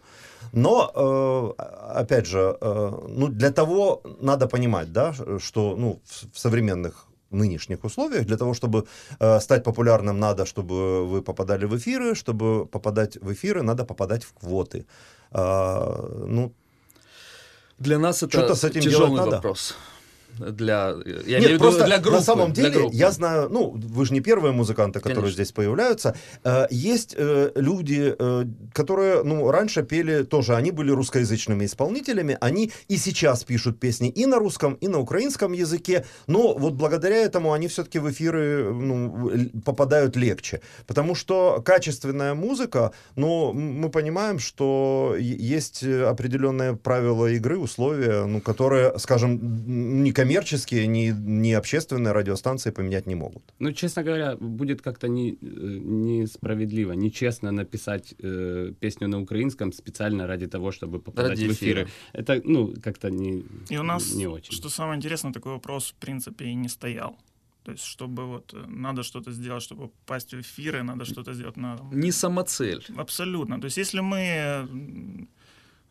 Но, 0.52 1.54
э, 1.58 1.62
опять 2.00 2.26
же, 2.26 2.56
э, 2.60 2.92
ну, 3.08 3.28
для 3.28 3.50
того 3.50 4.02
надо 4.20 4.46
понимать, 4.46 4.77
да, 4.86 5.14
что, 5.38 5.76
ну, 5.76 6.00
в, 6.32 6.38
современных 6.38 7.08
нынешних 7.30 7.84
условиях, 7.84 8.24
для 8.26 8.36
того, 8.36 8.54
чтобы 8.54 8.84
э, 9.20 9.40
стать 9.40 9.64
популярным, 9.64 10.18
надо, 10.18 10.46
чтобы 10.46 11.06
вы 11.06 11.22
попадали 11.22 11.66
в 11.66 11.76
эфиры, 11.76 12.14
чтобы 12.14 12.66
попадать 12.66 13.16
в 13.20 13.32
эфиры, 13.32 13.62
надо 13.62 13.84
попадать 13.84 14.24
в 14.24 14.32
квоты. 14.32 14.86
А, 15.30 16.24
ну, 16.26 16.52
Для 17.78 17.98
нас 17.98 18.22
это 18.22 18.38
Что-то 18.38 18.54
с 18.54 18.64
этим 18.64 18.80
тяжелый 18.80 19.08
делать 19.08 19.24
надо. 19.24 19.36
вопрос. 19.36 19.74
Для, 20.38 20.94
я 21.26 21.40
Нет, 21.40 21.50
виду 21.50 21.58
просто 21.58 21.84
для 21.84 21.98
группы. 21.98 22.16
на 22.18 22.22
самом 22.22 22.52
деле, 22.52 22.70
группы. 22.70 22.94
я 22.96 23.10
знаю, 23.10 23.48
ну, 23.50 23.70
вы 23.76 24.06
же 24.06 24.12
не 24.14 24.20
первые 24.20 24.52
музыканты, 24.52 24.98
которые 25.00 25.16
Конечно. 25.22 25.34
здесь 25.34 25.52
появляются. 25.52 26.14
Э, 26.44 26.66
есть 26.70 27.14
э, 27.16 27.50
люди, 27.54 28.14
э, 28.18 28.44
которые, 28.72 29.22
ну, 29.24 29.50
раньше 29.50 29.82
пели 29.82 30.22
тоже, 30.22 30.54
они 30.56 30.70
были 30.70 30.90
русскоязычными 30.92 31.64
исполнителями, 31.64 32.36
они 32.40 32.70
и 32.88 32.96
сейчас 32.96 33.44
пишут 33.44 33.80
песни 33.80 34.08
и 34.08 34.26
на 34.26 34.38
русском, 34.38 34.74
и 34.74 34.88
на 34.88 34.98
украинском 35.00 35.52
языке, 35.52 36.04
но 36.26 36.54
вот 36.56 36.74
благодаря 36.74 37.16
этому 37.16 37.52
они 37.52 37.66
все-таки 37.68 37.98
в 37.98 38.10
эфиры 38.10 38.72
ну, 38.72 39.30
попадают 39.64 40.16
легче, 40.16 40.60
потому 40.86 41.14
что 41.14 41.62
качественная 41.64 42.34
музыка, 42.34 42.92
м- 43.54 43.80
мы 43.80 43.88
понимаем, 43.90 44.38
что 44.38 45.14
есть 45.18 45.82
определенные 45.84 46.76
правила 46.76 47.26
игры, 47.26 47.58
условия, 47.58 48.24
ну, 48.26 48.40
которые, 48.40 48.98
скажем, 48.98 49.32
м, 49.32 50.04
ни 50.04 50.10
коммерческие, 50.28 50.86
ни, 50.86 51.12
ни 51.12 51.52
общественные 51.52 52.12
радиостанции 52.12 52.70
поменять 52.72 53.06
не 53.06 53.14
могут. 53.14 53.42
Ну, 53.58 53.72
честно 53.72 54.02
говоря, 54.02 54.36
будет 54.36 54.82
как-то 54.82 55.08
не, 55.08 55.30
э, 55.32 55.36
несправедливо, 55.42 56.92
нечестно 56.92 57.50
написать 57.52 58.14
э, 58.22 58.72
песню 58.80 59.08
на 59.08 59.20
украинском 59.20 59.72
специально 59.72 60.26
ради 60.26 60.46
того, 60.46 60.70
чтобы 60.70 61.00
попадать 61.00 61.30
Ради 61.30 61.48
в 61.48 61.52
эфира. 61.52 61.82
эфиры. 61.82 61.88
Это, 62.12 62.40
ну, 62.44 62.74
как-то 62.82 63.10
не, 63.10 63.44
И 63.70 63.78
у 63.78 63.82
нас, 63.82 64.14
не 64.14 64.26
очень. 64.26 64.52
что 64.52 64.68
самое 64.68 64.96
интересное, 64.96 65.32
такой 65.32 65.52
вопрос, 65.52 65.90
в 65.90 65.94
принципе, 65.94 66.44
и 66.44 66.54
не 66.54 66.68
стоял. 66.68 67.16
То 67.64 67.72
есть, 67.72 67.84
чтобы 67.84 68.26
вот 68.26 68.54
э, 68.54 68.64
надо 68.68 69.02
что-то 69.02 69.32
сделать, 69.32 69.62
чтобы 69.62 69.88
попасть 69.88 70.34
в 70.34 70.40
эфиры, 70.40 70.82
надо 70.82 71.04
что-то 71.04 71.34
сделать 71.34 71.56
на... 71.56 71.78
Не 71.92 72.12
самоцель. 72.12 72.84
Абсолютно. 72.96 73.60
То 73.60 73.66
есть, 73.66 73.78
если 73.78 74.00
мы 74.00 75.26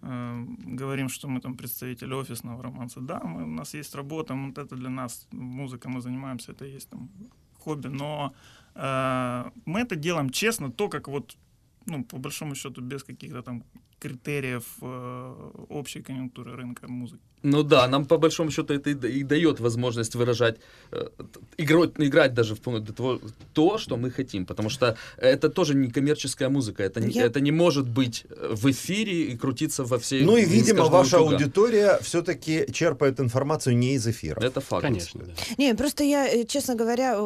э, 0.08 0.46
говорим, 0.76 1.10
что 1.10 1.28
мы 1.28 1.41
там 1.41 1.56
представители 1.56 2.13
офисного 2.13 2.63
романса, 2.63 3.02
да, 3.02 3.20
мы, 3.20 3.43
у 3.43 3.48
нас 3.48 3.74
есть 3.76 3.96
работа, 3.96 4.34
вот 4.34 4.58
это 4.58 4.76
для 4.76 4.89
нас 4.89 5.28
музыка, 5.32 5.89
мы 5.89 6.02
занимаемся, 6.02 6.52
это 6.52 6.65
есть 6.65 6.89
там 6.89 7.10
хобби, 7.60 7.89
но 7.89 8.34
э, 8.76 9.52
мы 9.65 9.80
это 9.80 9.96
делаем 9.96 10.30
честно, 10.30 10.72
то, 10.72 10.89
как 10.89 11.08
вот, 11.08 11.38
ну, 11.86 12.04
по 12.04 12.17
большому 12.17 12.56
счету, 12.56 12.82
без 12.82 13.04
каких-то 13.04 13.41
там 13.41 13.63
критериев 14.00 14.64
э, 14.82 15.34
общей 15.70 16.02
конъюнктуры 16.02 16.56
рынка 16.56 16.88
музыки. 16.88 17.22
Ну 17.44 17.64
да, 17.64 17.88
нам 17.88 18.06
по 18.06 18.18
большому 18.18 18.52
счету 18.52 18.74
это 18.74 18.90
и, 18.90 18.94
да- 18.96 19.08
и 19.08 19.24
дает 19.24 19.60
возможность 19.60 20.16
выражать, 20.16 20.58
э, 20.92 21.08
играть, 21.58 21.92
играть 21.98 22.34
даже 22.34 22.56
вплоть 22.56 22.84
до 22.84 22.94
того, 22.94 23.20
то, 23.54 23.78
что 23.78 23.96
мы 23.98 24.10
хотим. 24.12 24.46
Потому 24.46 24.70
что 24.70 24.98
это 25.18 25.50
тоже 25.50 25.76
не 25.76 25.90
коммерческая 25.92 26.50
музыка. 26.50 26.84
Это, 26.84 27.00
не, 27.00 27.12
Я- 27.14 27.26
это 27.26 27.40
не 27.40 27.52
может 27.52 27.88
быть 27.88 28.26
э, 28.30 28.54
в 28.56 28.66
эфире 28.72 29.32
и 29.32 29.38
крутиться 29.38 29.84
во 29.84 29.98
всей... 29.98 30.24
Ну 30.26 30.38
и, 30.38 30.46
видимо, 30.46 30.86
ваша 30.86 31.20
утюга. 31.20 31.36
аудитория 31.36 32.00
все-таки 32.02 32.66
черпает 32.74 33.20
информацию 33.20 33.78
не 33.78 33.94
из 33.94 34.08
эфира. 34.08 34.42
Это 34.42 34.60
факт. 34.62 34.82
Конечно, 34.82 35.24
да. 35.26 35.34
Не, 35.58 35.76
просто 35.76 36.04
я, 36.04 36.44
честно 36.46 36.76
говоря, 36.76 37.20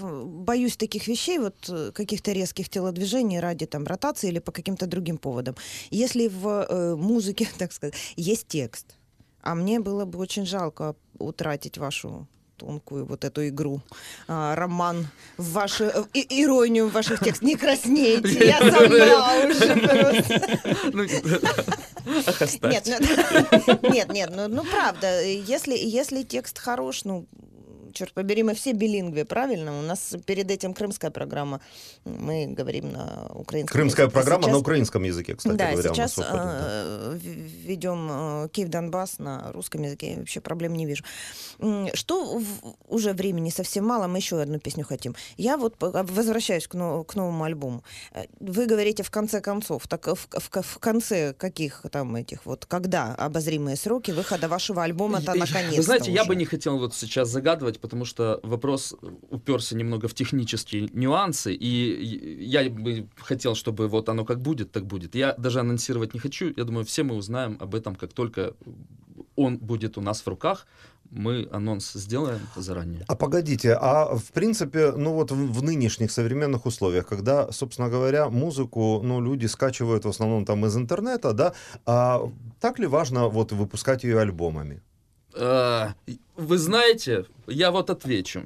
боюсь 0.00 0.76
таких 0.76 1.08
вещей, 1.08 1.38
вот 1.38 1.92
каких-то 1.94 2.32
резких 2.32 2.68
телодвижений 2.68 3.40
ради 3.40 3.66
там 3.66 3.84
ротации 3.84 4.28
или 4.28 4.40
по 4.40 4.52
каким-то 4.52 4.86
другим 4.86 5.16
поводам. 5.16 5.54
Если 5.90 6.13
в 6.22 6.66
э, 6.68 6.94
музыке, 6.96 7.48
так 7.58 7.72
сказать, 7.72 7.94
есть 8.16 8.48
текст, 8.48 8.96
а 9.42 9.54
мне 9.54 9.80
было 9.80 10.04
бы 10.04 10.18
очень 10.18 10.46
жалко 10.46 10.96
утратить 11.18 11.78
вашу 11.78 12.26
тонкую 12.56 13.04
вот 13.04 13.24
эту 13.24 13.48
игру, 13.48 13.80
а, 14.28 14.54
роман, 14.54 15.08
в 15.36 15.52
вашу, 15.52 15.84
э, 15.84 16.04
и- 16.12 16.42
иронию 16.42 16.88
в 16.88 16.92
ваших 16.92 17.20
текстах. 17.20 17.42
Не 17.42 17.56
краснейте, 17.56 18.46
я 18.46 18.58
сама 18.58 19.46
уже 19.46 19.76
просто. 19.76 20.58
Ну, 22.06 22.18
оставьте. 22.18 22.68
Нет, 22.68 22.84
ну, 22.86 23.78
нет, 23.90 24.12
нет, 24.12 24.30
ну, 24.34 24.48
ну 24.48 24.62
правда, 24.62 25.22
если, 25.22 25.74
если 25.74 26.22
текст 26.22 26.58
хорош, 26.58 27.04
ну, 27.04 27.26
черт 27.94 28.12
побери, 28.12 28.42
мы 28.42 28.54
все 28.54 28.72
билингвы, 28.72 29.24
правильно? 29.24 29.78
У 29.78 29.82
нас 29.82 30.14
перед 30.26 30.50
этим 30.50 30.74
крымская 30.74 31.10
программа, 31.10 31.60
мы 32.04 32.46
говорим 32.48 32.92
на 32.92 33.30
украинском 33.34 33.72
Крымская 33.78 34.06
языке. 34.06 34.14
программа 34.20 34.42
Сейчас- 34.42 34.52
на 34.52 34.58
украинском 34.58 35.02
языке, 35.04 35.34
кстати 35.36 35.56
да, 35.56 35.70
говоря, 35.72 35.88
сейчас 35.94 36.16
выходит, 36.16 36.44
да. 36.44 36.60
э, 36.62 37.18
ведем 37.66 38.08
э, 38.10 38.48
Киев 38.52 38.68
Донбасс 38.68 39.18
на 39.18 39.52
русском 39.52 39.82
языке, 39.82 40.12
я 40.12 40.18
вообще 40.18 40.40
проблем 40.40 40.74
не 40.74 40.86
вижу. 40.86 41.04
Что 41.94 42.38
в- 42.38 42.74
уже 42.88 43.12
времени 43.12 43.50
совсем 43.50 43.86
мало, 43.86 44.06
мы 44.08 44.18
еще 44.18 44.40
одну 44.40 44.58
песню 44.58 44.84
хотим. 44.84 45.14
Я 45.36 45.56
вот 45.56 45.76
по- 45.76 45.90
возвращаюсь 46.02 46.66
к, 46.66 46.74
но- 46.74 47.04
к 47.04 47.14
новому 47.14 47.44
альбому. 47.44 47.84
Э, 48.12 48.24
Вы 48.40 48.66
говорите 48.66 49.02
в 49.02 49.10
конце 49.10 49.40
концов, 49.40 49.86
так 49.88 50.06
в, 50.06 50.16
в- 50.30 50.62
в 50.62 50.78
конце 50.78 51.32
каких 51.32 51.82
там 51.90 52.16
этих 52.16 52.44
вот, 52.46 52.66
когда 52.66 53.14
обозримые 53.14 53.76
сроки 53.76 54.10
выхода 54.10 54.48
вашего 54.48 54.82
альбома-то 54.82 55.34
наконец 55.34 55.76
Вы 55.76 55.82
знаете, 55.82 56.12
я 56.12 56.24
бы 56.24 56.34
не 56.36 56.44
хотел 56.44 56.78
вот 56.78 56.94
сейчас 56.94 57.28
загадывать, 57.28 57.80
потому 57.84 58.06
что 58.06 58.40
вопрос 58.42 58.94
уперся 59.28 59.76
немного 59.76 60.08
в 60.08 60.14
технические 60.14 60.88
нюансы, 60.94 61.52
и 61.52 62.46
я 62.46 62.70
бы 62.70 63.06
хотел, 63.18 63.54
чтобы 63.54 63.88
вот 63.88 64.08
оно 64.08 64.24
как 64.24 64.40
будет, 64.40 64.72
так 64.72 64.86
будет. 64.86 65.14
Я 65.14 65.34
даже 65.36 65.60
анонсировать 65.60 66.14
не 66.14 66.20
хочу. 66.20 66.50
Я 66.56 66.64
думаю, 66.64 66.86
все 66.86 67.02
мы 67.02 67.14
узнаем 67.14 67.58
об 67.60 67.74
этом, 67.74 67.94
как 67.94 68.14
только 68.14 68.54
он 69.36 69.58
будет 69.58 69.98
у 69.98 70.00
нас 70.00 70.22
в 70.22 70.28
руках. 70.28 70.66
Мы 71.10 71.46
анонс 71.52 71.92
сделаем 71.92 72.40
заранее. 72.56 73.04
А 73.06 73.14
погодите, 73.16 73.74
а 73.78 74.16
в 74.16 74.32
принципе, 74.32 74.92
ну 74.96 75.12
вот 75.12 75.30
в, 75.30 75.52
в 75.52 75.62
нынешних 75.62 76.10
современных 76.10 76.64
условиях, 76.64 77.06
когда, 77.06 77.52
собственно 77.52 77.90
говоря, 77.90 78.30
музыку, 78.30 79.02
ну, 79.04 79.20
люди 79.20 79.46
скачивают 79.46 80.06
в 80.06 80.08
основном 80.08 80.46
там 80.46 80.64
из 80.64 80.74
интернета, 80.74 81.34
да, 81.34 81.52
а 81.84 82.32
так 82.60 82.78
ли 82.78 82.86
важно 82.86 83.28
вот 83.28 83.52
выпускать 83.52 84.04
ее 84.04 84.20
альбомами? 84.20 84.80
Э, 85.34 85.88
Вы 86.36 86.58
знаете, 86.58 87.26
я 87.46 87.70
вот 87.70 87.90
отвечу. 87.90 88.44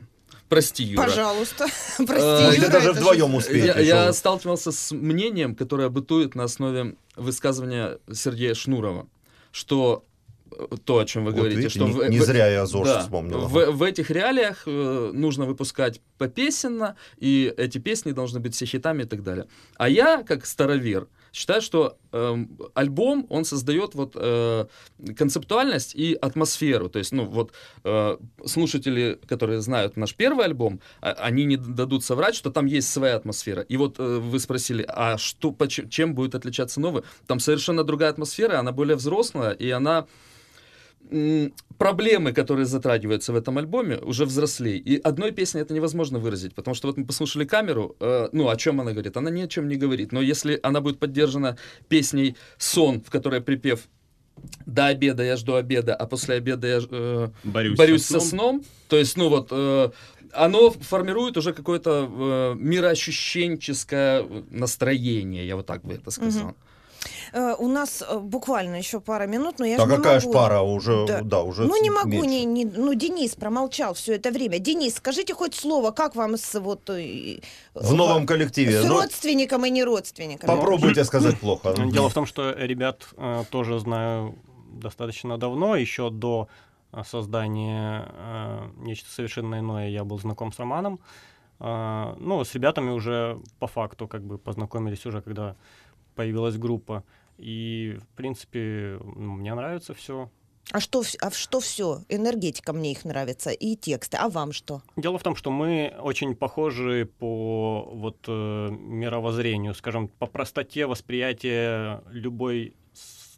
Прости, 0.49 0.83
Юра. 0.85 1.05
Пожалуйста, 1.05 1.67
Э, 1.99 2.05
прости, 2.07 2.57
Юра, 2.61 2.69
даже 2.71 2.93
вдвоем 2.93 3.35
успеете. 3.35 3.85
Я, 3.85 4.13
сталкивался 4.13 4.73
с 4.73 4.93
мнением, 4.93 5.55
которое 5.55 5.89
бытует 5.91 6.35
на 6.35 6.45
основе 6.45 6.95
высказывания 7.17 7.99
Сергея 8.13 8.55
Шнурова, 8.55 9.07
что 9.53 10.05
э, 10.51 10.77
то, 10.85 10.99
о 11.01 11.05
чем 11.05 11.25
вы 11.27 11.33
Вот 11.33 11.37
говорите, 11.41 11.61
видите, 11.61 11.79
что 11.79 11.87
не, 11.89 11.93
в- 11.93 12.09
не 12.09 12.19
в- 12.19 12.25
зря 12.25 12.47
я 12.49 12.65
ЗОЖ 12.65 12.87
да, 12.87 13.01
вспомнил. 13.01 13.41
В, 13.47 13.73
в 13.73 13.83
этих 13.83 14.11
реалиях 14.11 14.63
э, 14.65 15.11
нужно 15.13 15.45
выпускать 15.45 16.01
попесенно, 16.17 16.97
и 17.19 17.53
эти 17.59 17.77
песни 17.77 18.13
должны 18.13 18.41
быть 18.41 18.55
все 18.55 18.65
хитами 18.65 19.03
и 19.03 19.07
так 19.07 19.23
далее. 19.23 19.47
А 19.77 19.91
я, 19.91 20.23
как 20.23 20.47
старовер, 20.47 21.09
считаю, 21.33 21.63
что 21.63 21.97
эм, 22.13 22.59
альбом, 22.75 23.27
он 23.29 23.45
создает 23.45 23.95
вот 23.95 24.13
э, 24.15 24.67
концептуальность 25.17 25.95
и 25.95 26.15
атмосферу. 26.15 26.89
То 26.89 26.99
есть, 26.99 27.13
ну, 27.13 27.25
вот 27.25 27.53
э, 27.85 28.17
слушатели, 28.45 29.19
которые 29.27 29.61
знают 29.61 29.97
наш 29.97 30.15
первый 30.15 30.45
альбом, 30.47 30.81
а- 31.01 31.13
они 31.13 31.45
не 31.45 31.57
дадут 31.57 32.05
соврать, 32.05 32.35
что 32.35 32.51
там 32.51 32.67
есть 32.67 32.91
своя 32.91 33.17
атмосфера. 33.17 33.63
И 33.63 33.77
вот 33.77 33.99
э, 33.99 34.19
вы 34.19 34.39
спросили, 34.39 34.85
а 34.89 35.19
что, 35.19 35.55
чем 35.69 36.15
будет 36.15 36.35
отличаться 36.35 36.81
новый? 36.81 37.03
Там 37.27 37.41
совершенно 37.41 37.85
другая 37.85 38.11
атмосфера, 38.11 38.59
она 38.59 38.73
более 38.73 38.97
взрослая, 38.97 39.53
и 39.53 39.71
она 39.71 40.07
проблемы, 41.79 42.33
которые 42.33 42.67
затрагиваются 42.67 43.33
в 43.33 43.37
этом 43.37 43.59
альбоме, 43.59 43.99
уже 43.99 44.25
взрослей. 44.25 44.79
И 44.79 45.01
одной 45.01 45.33
песней 45.33 45.63
это 45.63 45.75
невозможно 45.75 46.19
выразить, 46.19 46.55
потому 46.55 46.75
что 46.75 46.89
вот 46.89 46.97
мы 46.97 47.07
послушали 47.07 47.45
камеру, 47.45 47.97
э, 48.01 48.29
ну, 48.33 48.49
о 48.49 48.57
чем 48.57 48.81
она 48.81 48.93
говорит? 48.93 49.17
Она 49.17 49.31
ни 49.31 49.41
о 49.41 49.49
чем 49.49 49.69
не 49.69 49.77
говорит. 49.77 50.13
Но 50.13 50.21
если 50.21 50.59
она 50.63 50.81
будет 50.81 50.99
поддержана 50.99 51.57
песней 51.89 52.37
«Сон», 52.59 53.01
в 53.01 53.11
которой 53.11 53.41
припев 53.41 53.89
«До 54.67 54.87
обеда 54.87 55.23
я 55.25 55.37
жду 55.37 55.55
обеда, 55.55 55.95
а 55.95 56.07
после 56.07 56.37
обеда 56.37 56.67
я 56.67 56.81
э, 56.91 57.29
Борюсь, 57.45 57.79
борюсь 57.79 58.05
со 58.05 58.21
со 58.21 58.27
сном», 58.27 58.63
то 58.89 58.97
есть, 58.97 59.17
ну 59.17 59.29
вот, 59.29 59.49
э, 59.51 59.91
оно 60.33 60.71
формирует 60.71 61.37
уже 61.37 61.53
какое-то 61.53 62.09
э, 62.09 62.55
мироощущенческое 62.59 64.25
настроение, 64.51 65.47
я 65.47 65.57
вот 65.57 65.67
так 65.67 65.83
бы 65.83 65.95
это 65.95 66.11
сказал. 66.11 66.55
Э, 67.33 67.55
У 67.59 67.69
нас 67.69 68.03
э, 68.09 68.19
буквально 68.19 68.77
еще 68.77 69.01
пара 69.01 69.27
минут, 69.27 69.59
но 69.59 69.65
я 69.67 69.77
Да 69.77 69.85
же 69.87 69.91
не 69.91 69.97
какая 69.97 70.21
ж 70.21 70.25
могу. 70.25 70.35
пара, 70.35 70.61
уже, 70.61 71.07
да, 71.07 71.21
Да. 71.23 71.43
уже 71.43 71.63
Ну, 71.65 71.83
не 71.83 71.91
могу, 71.91 72.09
меньше. 72.11 72.29
не, 72.29 72.45
не- 72.45 72.65
ну, 72.65 72.95
Денис 72.95 73.35
промолчал 73.35 73.95
все 73.95 74.15
это 74.17 74.31
время. 74.31 74.59
Денис, 74.59 74.95
скажите 74.97 75.35
хоть 75.35 75.55
слово, 75.55 75.91
как 75.91 76.17
вам 76.17 76.37
с 76.37 76.59
вот... 76.61 76.89
э, 76.91 77.41
В 77.75 77.95
новом 77.95 78.27
коллективе. 78.27 78.83
С 78.83 78.85
Ну, 78.85 78.95
родственником 79.01 79.65
и 79.67 79.71
не 79.71 79.85
родственником? 79.85 80.47
попробуйте 80.49 81.05
сказать 81.05 81.39
плохо. 81.39 81.75
Дело 81.77 82.09
в 82.09 82.15
том, 82.15 82.27
что 82.27 82.53
ребят 82.53 83.09
э, 83.17 83.45
тоже 83.51 83.79
знаю 83.79 84.35
достаточно 84.73 85.39
давно, 85.39 85.77
еще 85.77 86.11
до 86.11 86.49
э, 86.93 87.03
создания 87.05 88.07
э, 88.13 88.69
«Нечто 88.79 89.11
совершенно 89.11 89.59
иное» 89.59 89.89
я 89.89 90.05
был 90.05 90.19
знаком 90.19 90.53
с 90.53 90.59
Романом. 90.59 91.01
Э, 91.61 92.15
ну, 92.19 92.45
с 92.45 92.55
ребятами 92.55 92.91
уже 92.91 93.39
по 93.59 93.67
факту 93.67 94.07
как 94.09 94.23
бы 94.23 94.39
познакомились 94.39 95.05
уже, 95.07 95.21
когда 95.21 95.57
появилась 96.15 96.57
группа. 96.57 97.03
И, 97.39 97.99
в 98.01 98.17
принципе, 98.17 98.99
ну, 99.01 99.33
мне 99.33 99.55
нравится 99.55 99.95
все. 99.95 100.31
А 100.71 100.81
что, 100.81 101.03
а 101.23 101.31
что 101.31 101.61
все? 101.61 102.03
Энергетика 102.11 102.75
мне 102.75 102.93
их 102.93 103.05
нравится 103.05 103.51
и 103.51 103.75
тексты. 103.75 104.19
А 104.19 104.29
вам 104.29 104.53
что? 104.53 104.83
Дело 104.97 105.19
в 105.19 105.23
том, 105.23 105.35
что 105.35 105.51
мы 105.51 105.95
очень 106.01 106.37
похожи 106.37 107.09
по 107.19 107.89
вот 107.91 108.19
э, 108.27 108.69
мировоззрению, 108.71 109.75
скажем, 109.75 110.09
по 110.09 110.27
простоте 110.27 110.87
восприятия 110.87 112.03
любой 112.11 112.75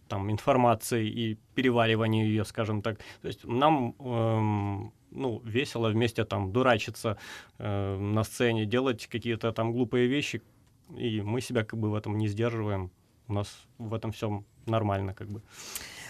там 0.09 0.29
информации 0.33 1.09
и 1.09 1.39
перевариванию 1.55 2.27
ее, 2.27 2.45
скажем 2.45 2.83
так. 2.83 2.99
То 3.23 3.29
есть 3.29 3.45
нам 3.45 3.95
эм, 4.01 4.93
ну 5.13 5.41
весело 5.45 5.89
вместе 5.89 6.25
там 6.25 6.53
дурачиться 6.53 7.17
э, 7.59 7.97
на 7.97 8.25
сцене, 8.25 8.67
делать 8.67 9.07
какие-то 9.07 9.53
там 9.53 9.73
глупые 9.73 10.09
вещи, 10.09 10.43
и 10.97 11.21
мы 11.23 11.41
себя 11.41 11.65
как 11.65 11.79
бы 11.79 11.91
в 11.91 11.95
этом 11.95 12.19
не 12.19 12.27
сдерживаем. 12.27 12.91
У 13.31 13.33
нас 13.33 13.47
в 13.79 13.95
этом 13.95 14.11
всем 14.11 14.45
нормально 14.67 15.15
как 15.15 15.29
бы. 15.29 15.41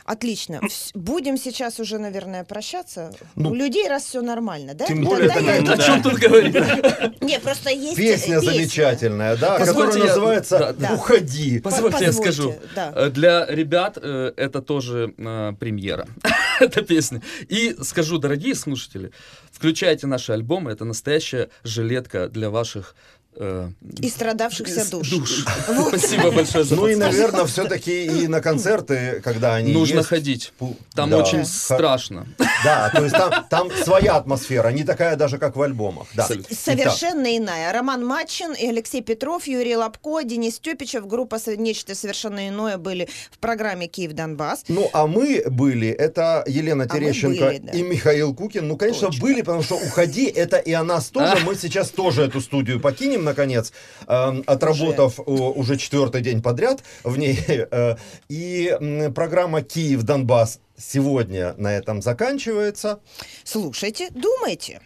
Отлично. 0.06 0.61
Будем 0.94 1.37
сейчас 1.37 1.78
уже, 1.78 1.98
наверное, 1.98 2.44
прощаться. 2.44 3.12
Ну, 3.37 3.50
У 3.50 3.54
людей 3.54 3.87
раз 3.88 4.04
все 4.04 4.22
нормально, 4.22 4.72
да? 4.74 4.87
тем 4.87 5.04
более 5.04 5.28
Тогда 5.28 5.52
это 5.52 5.64
я- 5.66 5.72
О 5.74 5.76
чем 5.78 6.02
тут 6.02 6.14
говорить? 6.14 6.54
Не, 7.20 7.38
просто 7.38 7.70
есть 7.70 7.96
Песня 7.96 8.37
э, 8.38 8.40
замечательная, 8.40 9.37
да, 9.37 9.59
Позвольте 9.59 9.83
которая 9.90 9.98
я- 9.98 10.09
называется 10.14 10.74
да. 10.78 10.94
«Уходи». 10.94 11.61
Позвольте 11.61 12.04
я 12.06 12.12
скажу. 12.12 12.54
да. 12.74 12.92
Э, 12.96 13.11
Для 13.11 13.46
ребят 13.46 13.98
э, 14.02 14.33
это 14.37 14.62
тоже 14.62 15.14
э, 15.18 15.52
премьера, 15.61 16.09
эта 16.61 16.80
песня. 16.83 17.20
И 17.48 17.76
скажу, 17.83 18.16
дорогие 18.18 18.54
слушатели, 18.54 19.12
включайте 19.52 20.06
наши 20.06 20.33
альбомы, 20.33 20.72
это 20.72 20.85
настоящая 20.87 21.50
жилетка 21.62 22.28
для 22.28 22.48
ваших 22.48 22.96
И 23.38 24.09
страдавшихся 24.09 24.85
с- 24.85 24.88
душ. 24.90 25.09
Спасибо 25.88 26.31
большое 26.31 26.64
за 26.64 26.75
Ну 26.75 26.88
и, 26.88 26.95
наверное, 26.97 27.47
все-таки 27.47 28.05
и 28.05 28.27
на 28.27 28.40
концерты, 28.40 29.21
когда 29.25 29.55
они 29.55 29.73
Нужно 29.73 29.99
есть, 29.99 30.09
ходить. 30.09 30.53
пу- 30.59 30.77
Там 30.95 31.11
да, 31.11 31.19
очень 31.19 31.45
страшно. 31.47 32.27
Да, 32.64 32.90
то 32.90 33.03
есть 33.05 33.14
там, 33.16 33.47
там 33.49 33.71
своя 33.71 34.16
атмосфера, 34.16 34.69
не 34.71 34.85
такая 34.85 35.16
даже, 35.16 35.38
как 35.38 35.57
в 35.57 35.62
альбомах. 35.62 36.09
Да. 36.14 36.27
Совершенно 36.51 37.37
иная. 37.37 37.73
Роман 37.73 38.05
Матчин 38.05 38.53
и 38.53 38.66
Алексей 38.66 39.01
Петров, 39.01 39.47
Юрий 39.47 39.77
Лобко, 39.77 40.23
Денис 40.23 40.59
Тепичев, 40.59 41.07
группа 41.07 41.38
«Со- 41.38 41.57
«Нечто 41.57 41.95
совершенно 41.95 42.49
иное» 42.49 42.79
были 42.79 43.09
в 43.31 43.38
программе 43.38 43.87
«Киев-Донбасс». 43.87 44.64
Ну, 44.69 44.90
а 44.93 45.07
мы 45.07 45.45
были, 45.49 45.88
это 45.88 46.43
Елена 46.47 46.85
А 46.85 46.88
Терещенко 46.88 47.47
были, 47.47 47.59
да. 47.59 47.73
и 47.73 47.83
Михаил 47.83 48.35
Кукин. 48.35 48.69
Ну, 48.69 48.77
конечно, 48.77 49.07
Точно. 49.09 49.23
были, 49.23 49.40
потому 49.40 49.62
что 49.62 49.77
«Уходи»— 49.77 50.27
это 50.27 50.59
и 50.59 50.73
о 50.73 50.83
нас 50.85 51.09
тоже. 51.09 51.38
Мы 51.45 51.55
сейчас 51.55 51.90
тоже 51.90 52.23
эту 52.25 52.40
студию 52.40 52.81
покинем. 52.81 53.19
Крым, 53.20 53.24
наконец, 53.24 53.72
э, 54.06 54.42
отработав 54.46 55.20
уже, 55.26 55.42
уже 55.42 55.76
четвертый 55.76 56.22
день 56.22 56.42
подряд 56.42 56.83
в 57.04 57.16
ней. 57.18 57.38
Э, 57.72 57.96
и 58.28 58.74
э, 58.80 59.11
программа 59.11 59.62
«Киев-Донбасс» 59.62 60.61
сегодня 60.76 61.54
на 61.56 61.72
этом 61.72 62.00
заканчивается. 62.02 63.00
Слушайте, 63.44 64.09
думайте. 64.11 64.80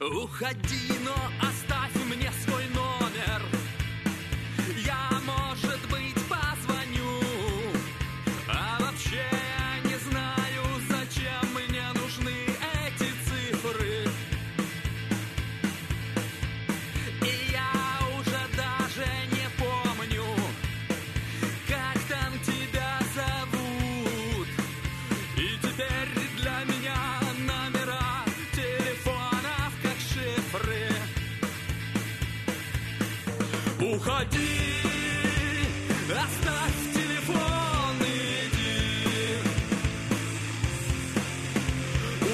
Уходи, 0.00 0.92
но 1.04 1.14
оставайся. 1.40 1.67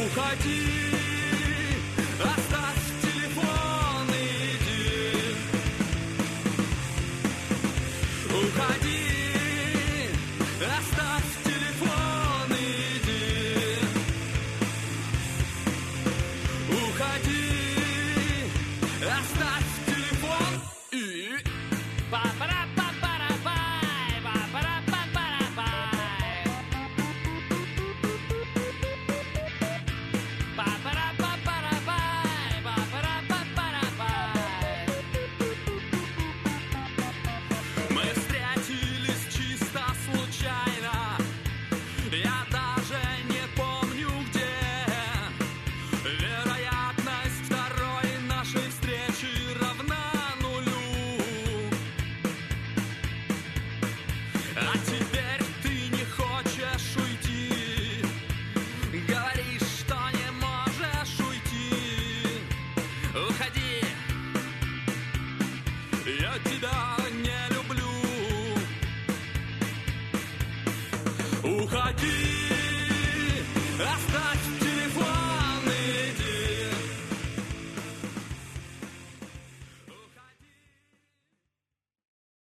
уходи. 0.06 0.83